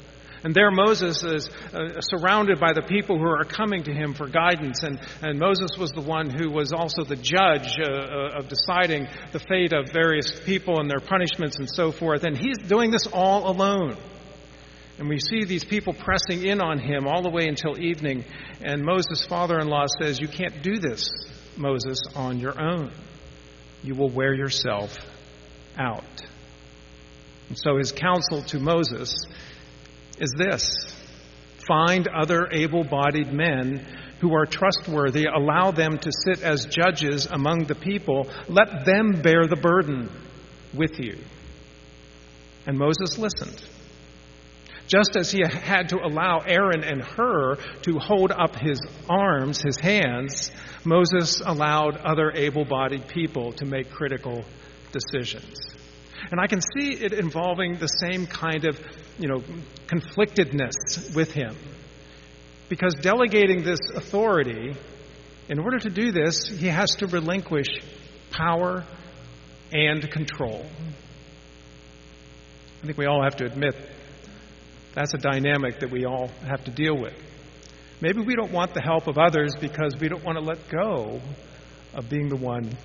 And 0.46 0.54
there 0.54 0.72
Moses 0.72 1.24
is 1.24 1.50
uh, 1.74 2.02
surrounded 2.02 2.60
by 2.60 2.74
the 2.74 2.82
people 2.82 3.18
who 3.18 3.28
are 3.28 3.46
coming 3.46 3.84
to 3.84 3.94
him 3.94 4.14
for 4.14 4.28
guidance. 4.28 4.84
And, 4.84 5.00
and 5.22 5.40
Moses 5.40 5.78
was 5.78 5.92
the 5.92 6.02
one 6.02 6.30
who 6.30 6.52
was 6.52 6.74
also 6.74 7.04
the 7.04 7.16
judge 7.16 7.80
uh, 7.80 7.90
uh, 7.90 8.40
of 8.40 8.50
deciding 8.50 9.08
the 9.32 9.40
fate 9.40 9.72
of 9.72 9.90
various 9.94 10.38
people 10.42 10.80
and 10.80 10.90
their 10.90 11.00
punishments 11.00 11.60
and 11.60 11.70
so 11.70 11.92
forth. 11.92 12.26
And 12.26 12.38
he's 12.38 12.58
doing 12.58 12.92
this 12.92 13.08
all 13.08 13.50
alone. 13.50 13.96
And 15.04 15.10
we 15.10 15.20
see 15.20 15.44
these 15.44 15.66
people 15.66 15.92
pressing 15.92 16.46
in 16.46 16.62
on 16.62 16.80
him 16.80 17.08
all 17.08 17.22
the 17.22 17.30
way 17.30 17.50
until 17.50 17.78
evening. 17.78 18.24
And 18.62 18.86
Moses' 18.86 19.26
father 19.26 19.60
in 19.60 19.68
law 19.68 19.84
says, 20.00 20.18
You 20.18 20.30
can't 20.30 20.64
do 20.64 20.80
this, 20.80 21.10
Moses, 21.58 22.00
on 22.16 22.40
your 22.40 22.58
own. 22.58 22.90
You 23.84 23.96
will 23.96 24.10
wear 24.10 24.34
yourself 24.34 24.96
out. 25.78 26.06
And 27.50 27.58
so 27.60 27.76
his 27.80 27.92
counsel 27.92 28.44
to 28.44 28.62
Moses 28.62 29.14
is 30.20 30.32
this 30.38 30.96
find 31.68 32.08
other 32.08 32.48
able 32.50 32.86
bodied 32.86 33.34
men 33.34 33.86
who 34.22 34.34
are 34.34 34.46
trustworthy, 34.46 35.26
allow 35.26 35.72
them 35.72 35.98
to 35.98 36.12
sit 36.14 36.42
as 36.42 36.66
judges 36.68 37.26
among 37.26 37.66
the 37.66 37.76
people, 37.76 38.30
let 38.48 38.86
them 38.86 39.22
bear 39.22 39.48
the 39.48 39.60
burden 39.62 40.10
with 40.74 40.98
you. 40.98 41.18
And 42.66 42.78
Moses 42.78 43.18
listened. 43.18 43.62
Just 44.88 45.16
as 45.16 45.32
he 45.32 45.42
had 45.42 45.90
to 45.90 45.98
allow 45.98 46.40
Aaron 46.40 46.84
and 46.84 47.02
Hur 47.02 47.56
to 47.84 48.00
hold 48.00 48.32
up 48.32 48.56
his 48.56 48.82
arms, 49.10 49.62
his 49.62 49.78
hands, 49.78 50.52
Moses 50.84 51.42
allowed 51.44 51.98
other 51.98 52.32
able 52.32 52.66
bodied 52.66 53.08
people 53.08 53.54
to 53.54 53.66
make 53.66 53.90
critical 53.90 54.44
decisions. 54.92 55.56
And 56.32 56.40
I 56.40 56.48
can 56.48 56.62
see 56.62 56.94
it 56.94 57.14
involving 57.14 57.78
the 57.78 57.88
same 57.88 58.28
kind 58.28 58.66
of, 58.66 58.80
you 59.18 59.28
know, 59.28 59.42
conflictedness 59.88 61.16
with 61.16 61.32
him. 61.32 61.56
Because 62.70 62.96
delegating 62.96 63.64
this 63.64 63.80
authority, 63.94 64.74
in 65.48 65.60
order 65.60 65.80
to 65.80 65.90
do 65.90 66.12
this, 66.12 66.48
he 66.48 66.68
has 66.68 66.90
to 66.98 67.08
relinquish 67.08 67.68
power 68.32 68.84
and 69.72 70.10
control. 70.12 70.66
I 72.82 72.86
think 72.86 72.98
we 72.98 73.06
all 73.06 73.24
have 73.24 73.38
to 73.38 73.46
admit 73.46 73.76
that's 74.94 75.14
a 75.14 75.18
dynamic 75.18 75.80
that 75.80 75.92
we 75.92 76.06
all 76.06 76.30
have 76.48 76.64
to 76.66 76.72
deal 76.72 76.98
with. 76.98 77.14
Maybe 78.02 78.22
we 78.22 78.36
don't 78.36 78.52
want 78.52 78.74
the 78.74 78.82
help 78.82 79.08
of 79.08 79.18
others 79.18 79.56
because 79.60 79.96
we 80.00 80.10
don't 80.10 80.24
want 80.24 80.38
to 80.38 80.44
let 80.44 80.70
go 80.70 81.22
of 81.94 82.10
being 82.10 82.30
the 82.30 82.36
one 82.36 82.78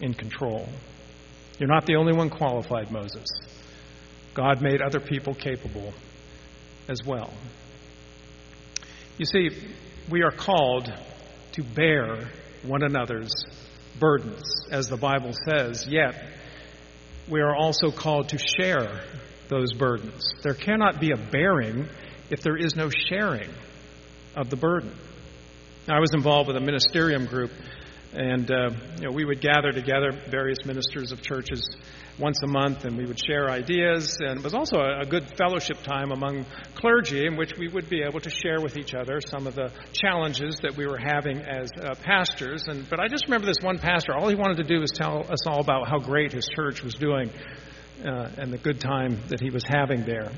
in 0.00 0.14
control. 0.14 0.68
You're 1.58 1.68
not 1.68 1.86
the 1.86 1.96
only 1.96 2.12
one 2.12 2.30
qualified, 2.30 2.90
Moses. 2.90 3.26
God 4.34 4.62
made 4.62 4.80
other 4.80 5.00
people 5.00 5.34
capable 5.34 5.92
as 6.88 7.04
well. 7.06 7.32
You 9.18 9.26
see, 9.26 9.50
we 10.10 10.22
are 10.22 10.30
called 10.30 10.92
to 11.52 11.62
bear 11.62 12.30
one 12.62 12.82
another's 12.82 13.32
burdens, 14.00 14.66
as 14.70 14.88
the 14.88 14.96
Bible 14.96 15.32
says, 15.32 15.86
yet 15.86 16.14
we 17.28 17.40
are 17.40 17.54
also 17.54 17.90
called 17.90 18.30
to 18.30 18.38
share 18.38 19.02
those 19.48 19.72
burdens. 19.72 20.34
There 20.42 20.54
cannot 20.54 21.00
be 21.00 21.10
a 21.12 21.16
bearing 21.16 21.88
if 22.30 22.42
there 22.42 22.56
is 22.56 22.74
no 22.76 22.88
sharing 22.90 23.50
of 24.36 24.50
the 24.50 24.56
burden. 24.56 24.92
I 25.88 26.00
was 26.00 26.14
involved 26.14 26.48
with 26.48 26.56
a 26.56 26.60
ministerium 26.60 27.28
group 27.28 27.50
and 28.12 28.50
uh, 28.50 28.70
you 28.96 29.04
know, 29.04 29.10
we 29.10 29.24
would 29.24 29.40
gather 29.40 29.72
together, 29.72 30.12
various 30.30 30.58
ministers 30.66 31.12
of 31.12 31.22
churches, 31.22 31.66
once 32.18 32.38
a 32.42 32.46
month, 32.46 32.84
and 32.84 32.96
we 32.98 33.06
would 33.06 33.18
share 33.18 33.50
ideas. 33.50 34.18
And 34.20 34.38
it 34.38 34.44
was 34.44 34.54
also 34.54 34.76
a, 34.76 35.00
a 35.00 35.06
good 35.06 35.24
fellowship 35.38 35.82
time 35.82 36.12
among 36.12 36.44
clergy 36.74 37.26
in 37.26 37.36
which 37.36 37.52
we 37.58 37.68
would 37.68 37.88
be 37.88 38.02
able 38.02 38.20
to 38.20 38.30
share 38.30 38.60
with 38.60 38.76
each 38.76 38.94
other 38.94 39.20
some 39.20 39.46
of 39.46 39.54
the 39.54 39.72
challenges 39.92 40.58
that 40.62 40.76
we 40.76 40.86
were 40.86 40.98
having 40.98 41.38
as 41.38 41.70
uh, 41.72 41.94
pastors. 42.02 42.64
And, 42.68 42.88
but 42.88 43.00
I 43.00 43.08
just 43.08 43.24
remember 43.24 43.46
this 43.46 43.62
one 43.62 43.78
pastor, 43.78 44.14
all 44.14 44.28
he 44.28 44.34
wanted 44.34 44.58
to 44.58 44.64
do 44.64 44.80
was 44.80 44.90
tell 44.90 45.20
us 45.20 45.46
all 45.46 45.60
about 45.60 45.88
how 45.88 45.98
great 45.98 46.32
his 46.32 46.46
church 46.46 46.82
was 46.82 46.94
doing 46.94 47.30
uh, 48.04 48.30
and 48.38 48.52
the 48.52 48.58
good 48.58 48.80
time 48.80 49.18
that 49.28 49.40
he 49.40 49.50
was 49.50 49.64
having 49.64 50.04
there. 50.04 50.30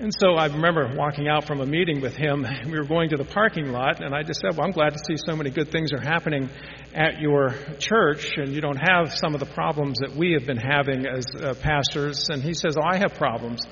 And 0.00 0.14
so 0.18 0.36
I 0.36 0.46
remember 0.46 0.94
walking 0.96 1.28
out 1.28 1.46
from 1.46 1.60
a 1.60 1.66
meeting 1.66 2.00
with 2.00 2.16
him. 2.16 2.46
We 2.64 2.78
were 2.78 2.86
going 2.86 3.10
to 3.10 3.18
the 3.18 3.24
parking 3.24 3.70
lot, 3.70 4.02
and 4.02 4.14
I 4.14 4.22
just 4.22 4.40
said, 4.40 4.56
Well, 4.56 4.66
I'm 4.66 4.72
glad 4.72 4.94
to 4.94 4.98
see 4.98 5.16
so 5.16 5.36
many 5.36 5.50
good 5.50 5.70
things 5.70 5.92
are 5.92 6.00
happening 6.00 6.48
at 6.94 7.20
your 7.20 7.50
church, 7.78 8.38
and 8.38 8.54
you 8.54 8.62
don't 8.62 8.80
have 8.80 9.14
some 9.14 9.34
of 9.34 9.40
the 9.40 9.46
problems 9.46 9.98
that 10.00 10.16
we 10.16 10.32
have 10.32 10.46
been 10.46 10.56
having 10.56 11.06
as 11.06 11.26
uh, 11.36 11.52
pastors. 11.60 12.30
And 12.30 12.42
he 12.42 12.54
says, 12.54 12.78
Oh, 12.78 12.82
I 12.82 12.96
have 12.96 13.14
problems, 13.16 13.62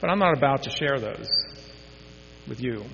but 0.00 0.08
I'm 0.08 0.20
not 0.20 0.36
about 0.36 0.62
to 0.64 0.70
share 0.70 1.00
those 1.00 1.28
with 2.46 2.60
you. 2.60 2.84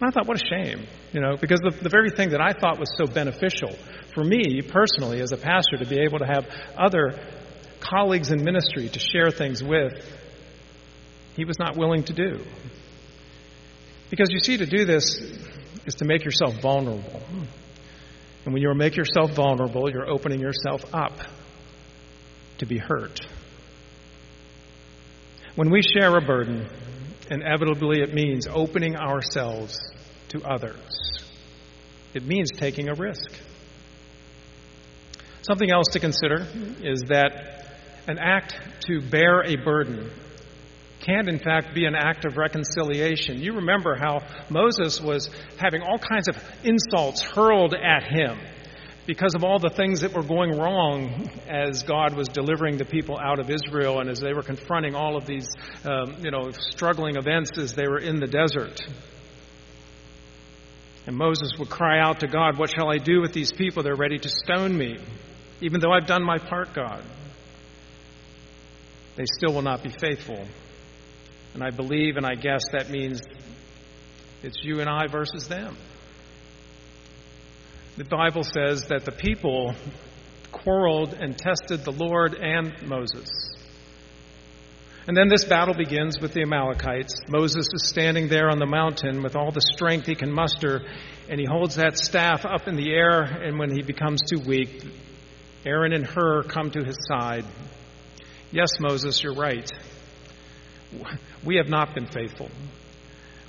And 0.00 0.08
I 0.08 0.10
thought, 0.10 0.28
what 0.28 0.40
a 0.40 0.46
shame, 0.46 0.86
you 1.12 1.20
know, 1.20 1.36
because 1.40 1.60
the, 1.60 1.70
the 1.70 1.88
very 1.88 2.10
thing 2.10 2.30
that 2.30 2.40
I 2.40 2.52
thought 2.52 2.78
was 2.78 2.92
so 2.96 3.06
beneficial 3.06 3.74
for 4.14 4.22
me 4.22 4.62
personally 4.62 5.20
as 5.20 5.32
a 5.32 5.36
pastor 5.36 5.78
to 5.78 5.86
be 5.86 5.98
able 6.00 6.18
to 6.20 6.26
have 6.26 6.46
other 6.76 7.18
colleagues 7.88 8.30
in 8.30 8.42
ministry 8.42 8.88
to 8.88 8.98
share 8.98 9.30
things 9.30 9.62
with 9.62 9.92
he 11.36 11.44
was 11.44 11.58
not 11.58 11.76
willing 11.76 12.04
to 12.04 12.12
do. 12.12 12.40
Because 14.10 14.30
you 14.30 14.38
see, 14.38 14.56
to 14.56 14.66
do 14.66 14.84
this 14.84 15.20
is 15.86 15.96
to 15.96 16.04
make 16.04 16.24
yourself 16.24 16.60
vulnerable. 16.60 17.22
And 18.44 18.52
when 18.52 18.62
you 18.62 18.72
make 18.74 18.96
yourself 18.96 19.32
vulnerable, 19.32 19.90
you're 19.90 20.08
opening 20.08 20.40
yourself 20.40 20.84
up 20.94 21.12
to 22.58 22.66
be 22.66 22.78
hurt. 22.78 23.20
When 25.56 25.70
we 25.70 25.82
share 25.82 26.16
a 26.16 26.20
burden, 26.20 26.68
inevitably 27.30 28.00
it 28.00 28.14
means 28.14 28.46
opening 28.46 28.96
ourselves 28.96 29.78
to 30.28 30.42
others. 30.42 31.24
It 32.12 32.24
means 32.24 32.50
taking 32.56 32.88
a 32.88 32.94
risk. 32.94 33.30
Something 35.42 35.70
else 35.70 35.88
to 35.92 36.00
consider 36.00 36.46
is 36.82 37.02
that 37.08 37.63
an 38.06 38.18
act 38.18 38.56
to 38.86 39.00
bear 39.00 39.42
a 39.42 39.56
burden 39.56 40.10
can, 41.04 41.28
in 41.28 41.38
fact, 41.38 41.74
be 41.74 41.84
an 41.84 41.94
act 41.94 42.24
of 42.24 42.36
reconciliation. 42.36 43.38
You 43.38 43.56
remember 43.56 43.94
how 43.94 44.22
Moses 44.48 45.00
was 45.00 45.28
having 45.58 45.82
all 45.82 45.98
kinds 45.98 46.28
of 46.28 46.36
insults 46.64 47.22
hurled 47.22 47.74
at 47.74 48.04
him 48.04 48.38
because 49.06 49.34
of 49.34 49.44
all 49.44 49.58
the 49.58 49.68
things 49.68 50.00
that 50.00 50.14
were 50.14 50.22
going 50.22 50.56
wrong 50.56 51.28
as 51.46 51.82
God 51.82 52.14
was 52.16 52.28
delivering 52.28 52.78
the 52.78 52.86
people 52.86 53.18
out 53.18 53.38
of 53.38 53.50
Israel 53.50 54.00
and 54.00 54.08
as 54.08 54.18
they 54.18 54.32
were 54.32 54.42
confronting 54.42 54.94
all 54.94 55.16
of 55.16 55.26
these, 55.26 55.46
um, 55.84 56.16
you 56.22 56.30
know, 56.30 56.50
struggling 56.52 57.16
events 57.16 57.58
as 57.58 57.74
they 57.74 57.86
were 57.86 57.98
in 57.98 58.18
the 58.18 58.26
desert. 58.26 58.80
And 61.06 61.16
Moses 61.16 61.52
would 61.58 61.68
cry 61.68 62.00
out 62.00 62.20
to 62.20 62.26
God, 62.26 62.56
What 62.56 62.70
shall 62.70 62.90
I 62.90 62.96
do 62.96 63.20
with 63.20 63.34
these 63.34 63.52
people? 63.52 63.82
They're 63.82 63.94
ready 63.94 64.18
to 64.18 64.28
stone 64.28 64.74
me, 64.74 64.96
even 65.60 65.80
though 65.80 65.92
I've 65.92 66.06
done 66.06 66.24
my 66.24 66.38
part, 66.38 66.72
God. 66.72 67.04
They 69.16 69.26
still 69.26 69.52
will 69.52 69.62
not 69.62 69.82
be 69.82 69.90
faithful. 69.90 70.44
And 71.54 71.62
I 71.62 71.70
believe 71.70 72.16
and 72.16 72.26
I 72.26 72.34
guess 72.34 72.62
that 72.72 72.90
means 72.90 73.22
It's 74.42 74.62
you 74.62 74.80
and 74.80 74.90
I 74.90 75.06
versus 75.06 75.48
them. 75.48 75.76
The 77.96 78.04
Bible 78.04 78.42
says 78.42 78.86
that 78.88 79.04
the 79.04 79.12
people 79.12 79.74
quarreled 80.50 81.14
and 81.14 81.38
tested 81.38 81.84
the 81.84 81.92
Lord 81.92 82.34
and 82.34 82.74
Moses. 82.82 83.28
And 85.06 85.16
then 85.16 85.28
this 85.28 85.44
battle 85.44 85.74
begins 85.74 86.20
with 86.20 86.32
the 86.32 86.42
Amalekites. 86.42 87.20
Moses 87.28 87.68
is 87.72 87.88
standing 87.88 88.28
there 88.28 88.50
on 88.50 88.58
the 88.58 88.66
mountain 88.66 89.22
with 89.22 89.36
all 89.36 89.50
the 89.50 89.60
strength 89.60 90.06
he 90.06 90.14
can 90.14 90.32
muster, 90.32 90.82
and 91.28 91.38
he 91.38 91.46
holds 91.46 91.76
that 91.76 91.98
staff 91.98 92.44
up 92.44 92.68
in 92.68 92.76
the 92.76 92.92
air, 92.92 93.20
and 93.22 93.58
when 93.58 93.70
he 93.70 93.82
becomes 93.82 94.22
too 94.22 94.40
weak, 94.40 94.82
Aaron 95.64 95.92
and 95.92 96.06
Hur 96.06 96.42
come 96.42 96.70
to 96.70 96.84
his 96.84 96.96
side. 97.06 97.44
Yes, 98.54 98.78
Moses, 98.78 99.20
you're 99.20 99.34
right. 99.34 99.68
We 101.44 101.56
have 101.56 101.68
not 101.68 101.92
been 101.92 102.06
faithful. 102.06 102.52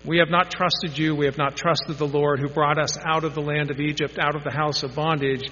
We 0.03 0.17
have 0.17 0.31
not 0.31 0.49
trusted 0.49 0.97
you. 0.97 1.13
We 1.13 1.25
have 1.25 1.37
not 1.37 1.55
trusted 1.55 1.99
the 1.99 2.07
Lord 2.07 2.39
who 2.39 2.49
brought 2.49 2.79
us 2.79 2.97
out 2.97 3.23
of 3.23 3.35
the 3.35 3.41
land 3.41 3.69
of 3.69 3.79
Egypt, 3.79 4.17
out 4.17 4.35
of 4.35 4.43
the 4.43 4.49
house 4.49 4.81
of 4.81 4.95
bondage. 4.95 5.43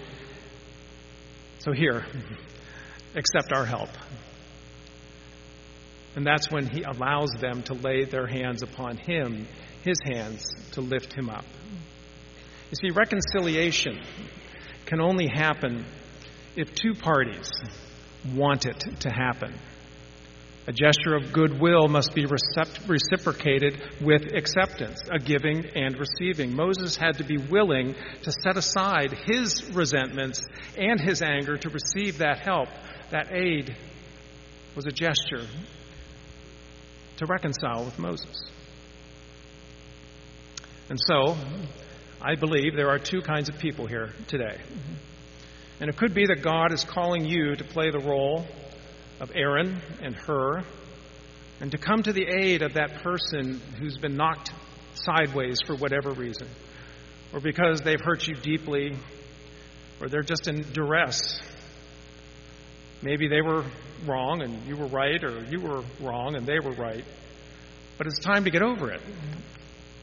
So 1.60 1.72
here, 1.72 2.04
accept 3.14 3.54
our 3.54 3.64
help. 3.64 3.90
And 6.16 6.26
that's 6.26 6.50
when 6.50 6.68
he 6.68 6.82
allows 6.82 7.30
them 7.40 7.62
to 7.64 7.76
lay 7.76 8.06
their 8.06 8.26
hands 8.26 8.64
upon 8.64 8.98
him, 8.98 9.48
his 9.84 10.00
hands, 10.04 10.48
to 10.72 10.82
lift 10.82 11.14
him 11.14 11.30
up. 11.30 11.46
You 12.72 12.78
see, 12.82 12.90
reconciliation 12.90 14.02
can 14.88 15.00
only 15.00 15.28
happen 15.28 15.86
if 16.56 16.74
two 16.74 16.96
parties 16.96 17.52
want 18.34 18.66
it 18.66 18.80
to 19.02 19.10
happen. 19.10 19.54
A 20.66 20.72
gesture 20.72 21.16
of 21.16 21.34
goodwill 21.34 21.90
must 21.90 22.16
be 22.16 22.26
reciprocated 22.26 23.82
with 24.00 24.34
acceptance, 24.34 25.02
a 25.12 25.20
giving 25.20 25.66
and 25.76 25.98
receiving. 25.98 26.56
Moses 26.56 26.96
had 26.96 27.18
to 27.18 27.26
be 27.26 27.38
willing 27.38 27.96
to 28.22 28.32
set 28.32 28.56
aside 28.56 29.12
his 29.26 29.70
resentments 29.74 30.42
and 30.78 31.02
his 31.02 31.22
anger 31.22 31.58
to 31.58 31.70
receive 31.70 32.20
that 32.20 32.40
help. 32.40 32.70
That 33.12 33.34
aid 33.34 33.76
was 34.74 34.86
a 34.86 34.92
gesture 34.92 35.46
to 37.18 37.26
reconcile 37.26 37.84
with 37.84 38.00
Moses. 38.00 38.50
And 40.90 41.00
so, 41.00 41.36
I 42.22 42.36
believe 42.36 42.76
there 42.76 42.90
are 42.90 43.00
two 43.00 43.22
kinds 43.22 43.50
of 43.50 43.58
people 43.58 43.86
here 43.86 44.14
today. 44.28 44.62
And 45.84 45.90
it 45.90 45.98
could 45.98 46.14
be 46.14 46.28
that 46.28 46.42
God 46.42 46.72
is 46.72 46.86
calling 46.86 47.26
you 47.26 47.58
to 47.58 47.64
play 47.66 47.92
the 47.92 48.00
role 48.00 48.48
of 49.20 49.34
Aaron 49.36 49.82
and 50.02 50.16
Hur 50.16 50.64
and 51.60 51.72
to 51.72 51.78
come 51.78 52.02
to 52.04 52.14
the 52.14 52.26
aid 52.26 52.62
of 52.62 52.76
that 52.76 53.04
person 53.04 53.60
who's 53.78 53.98
been 53.98 54.16
knocked 54.16 54.54
sideways 54.94 55.58
for 55.68 55.76
whatever 55.76 56.12
reason, 56.12 56.48
or 57.34 57.42
because 57.42 57.82
they've 57.82 58.00
hurt 58.00 58.26
you 58.26 58.34
deeply, 58.34 58.96
or 60.00 60.08
they're 60.08 60.24
just 60.24 60.48
in 60.48 60.62
duress. 60.72 61.42
Maybe 63.02 63.28
they 63.28 63.42
were 63.42 63.66
wrong 64.06 64.42
and 64.42 64.66
you 64.66 64.78
were 64.78 64.88
right, 64.88 65.22
or 65.22 65.44
you 65.44 65.60
were 65.60 65.84
wrong 66.00 66.38
and 66.38 66.46
they 66.46 66.62
were 66.62 66.72
right. 66.72 67.04
But 67.98 68.08
it's 68.08 68.20
time 68.20 68.46
to 68.46 68.52
get 68.52 68.62
over 68.62 68.90
it 68.90 69.02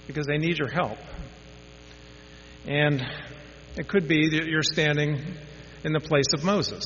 because 0.07 0.27
they 0.27 0.37
need 0.37 0.59
your 0.59 0.69
help. 0.69 0.99
And 2.67 3.03
it 3.79 3.89
could 3.89 4.07
be 4.07 4.29
that 4.29 4.47
you're 4.47 4.63
standing 4.63 5.23
in 5.85 5.93
the 5.93 6.01
place 6.01 6.33
of 6.35 6.45
Moses. 6.45 6.85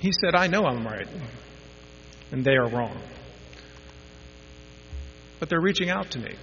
He 0.00 0.12
said, 0.12 0.34
I 0.34 0.46
know 0.46 0.64
I'm 0.64 0.86
right, 0.86 1.08
and 2.30 2.44
they 2.44 2.56
are 2.56 2.68
wrong. 2.68 2.98
But 5.40 5.48
they're 5.48 5.60
reaching 5.60 5.90
out 5.90 6.10
to 6.12 6.18
me. 6.18 6.34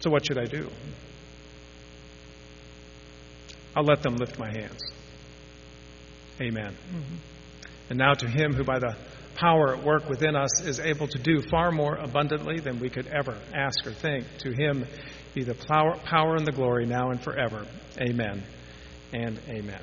So, 0.00 0.10
what 0.10 0.26
should 0.26 0.38
I 0.38 0.44
do? 0.44 0.70
I'll 3.74 3.84
let 3.84 4.02
them 4.02 4.16
lift 4.16 4.38
my 4.38 4.50
hands. 4.50 4.80
Amen. 6.40 6.74
Mm-hmm. 6.74 7.14
And 7.90 7.98
now 7.98 8.14
to 8.14 8.28
him 8.28 8.54
who, 8.54 8.64
by 8.64 8.78
the 8.78 8.96
power 9.34 9.76
at 9.76 9.84
work 9.84 10.08
within 10.08 10.34
us, 10.34 10.62
is 10.62 10.80
able 10.80 11.08
to 11.08 11.18
do 11.18 11.42
far 11.50 11.70
more 11.70 11.96
abundantly 11.96 12.58
than 12.58 12.80
we 12.80 12.88
could 12.88 13.06
ever 13.06 13.38
ask 13.54 13.86
or 13.86 13.92
think, 13.92 14.26
to 14.38 14.52
him 14.52 14.86
be 15.36 15.44
the 15.44 15.54
power 15.54 16.34
and 16.34 16.46
the 16.46 16.52
glory 16.52 16.86
now 16.86 17.10
and 17.10 17.20
forever. 17.20 17.66
Amen 18.00 18.42
and 19.12 19.38
amen. 19.50 19.82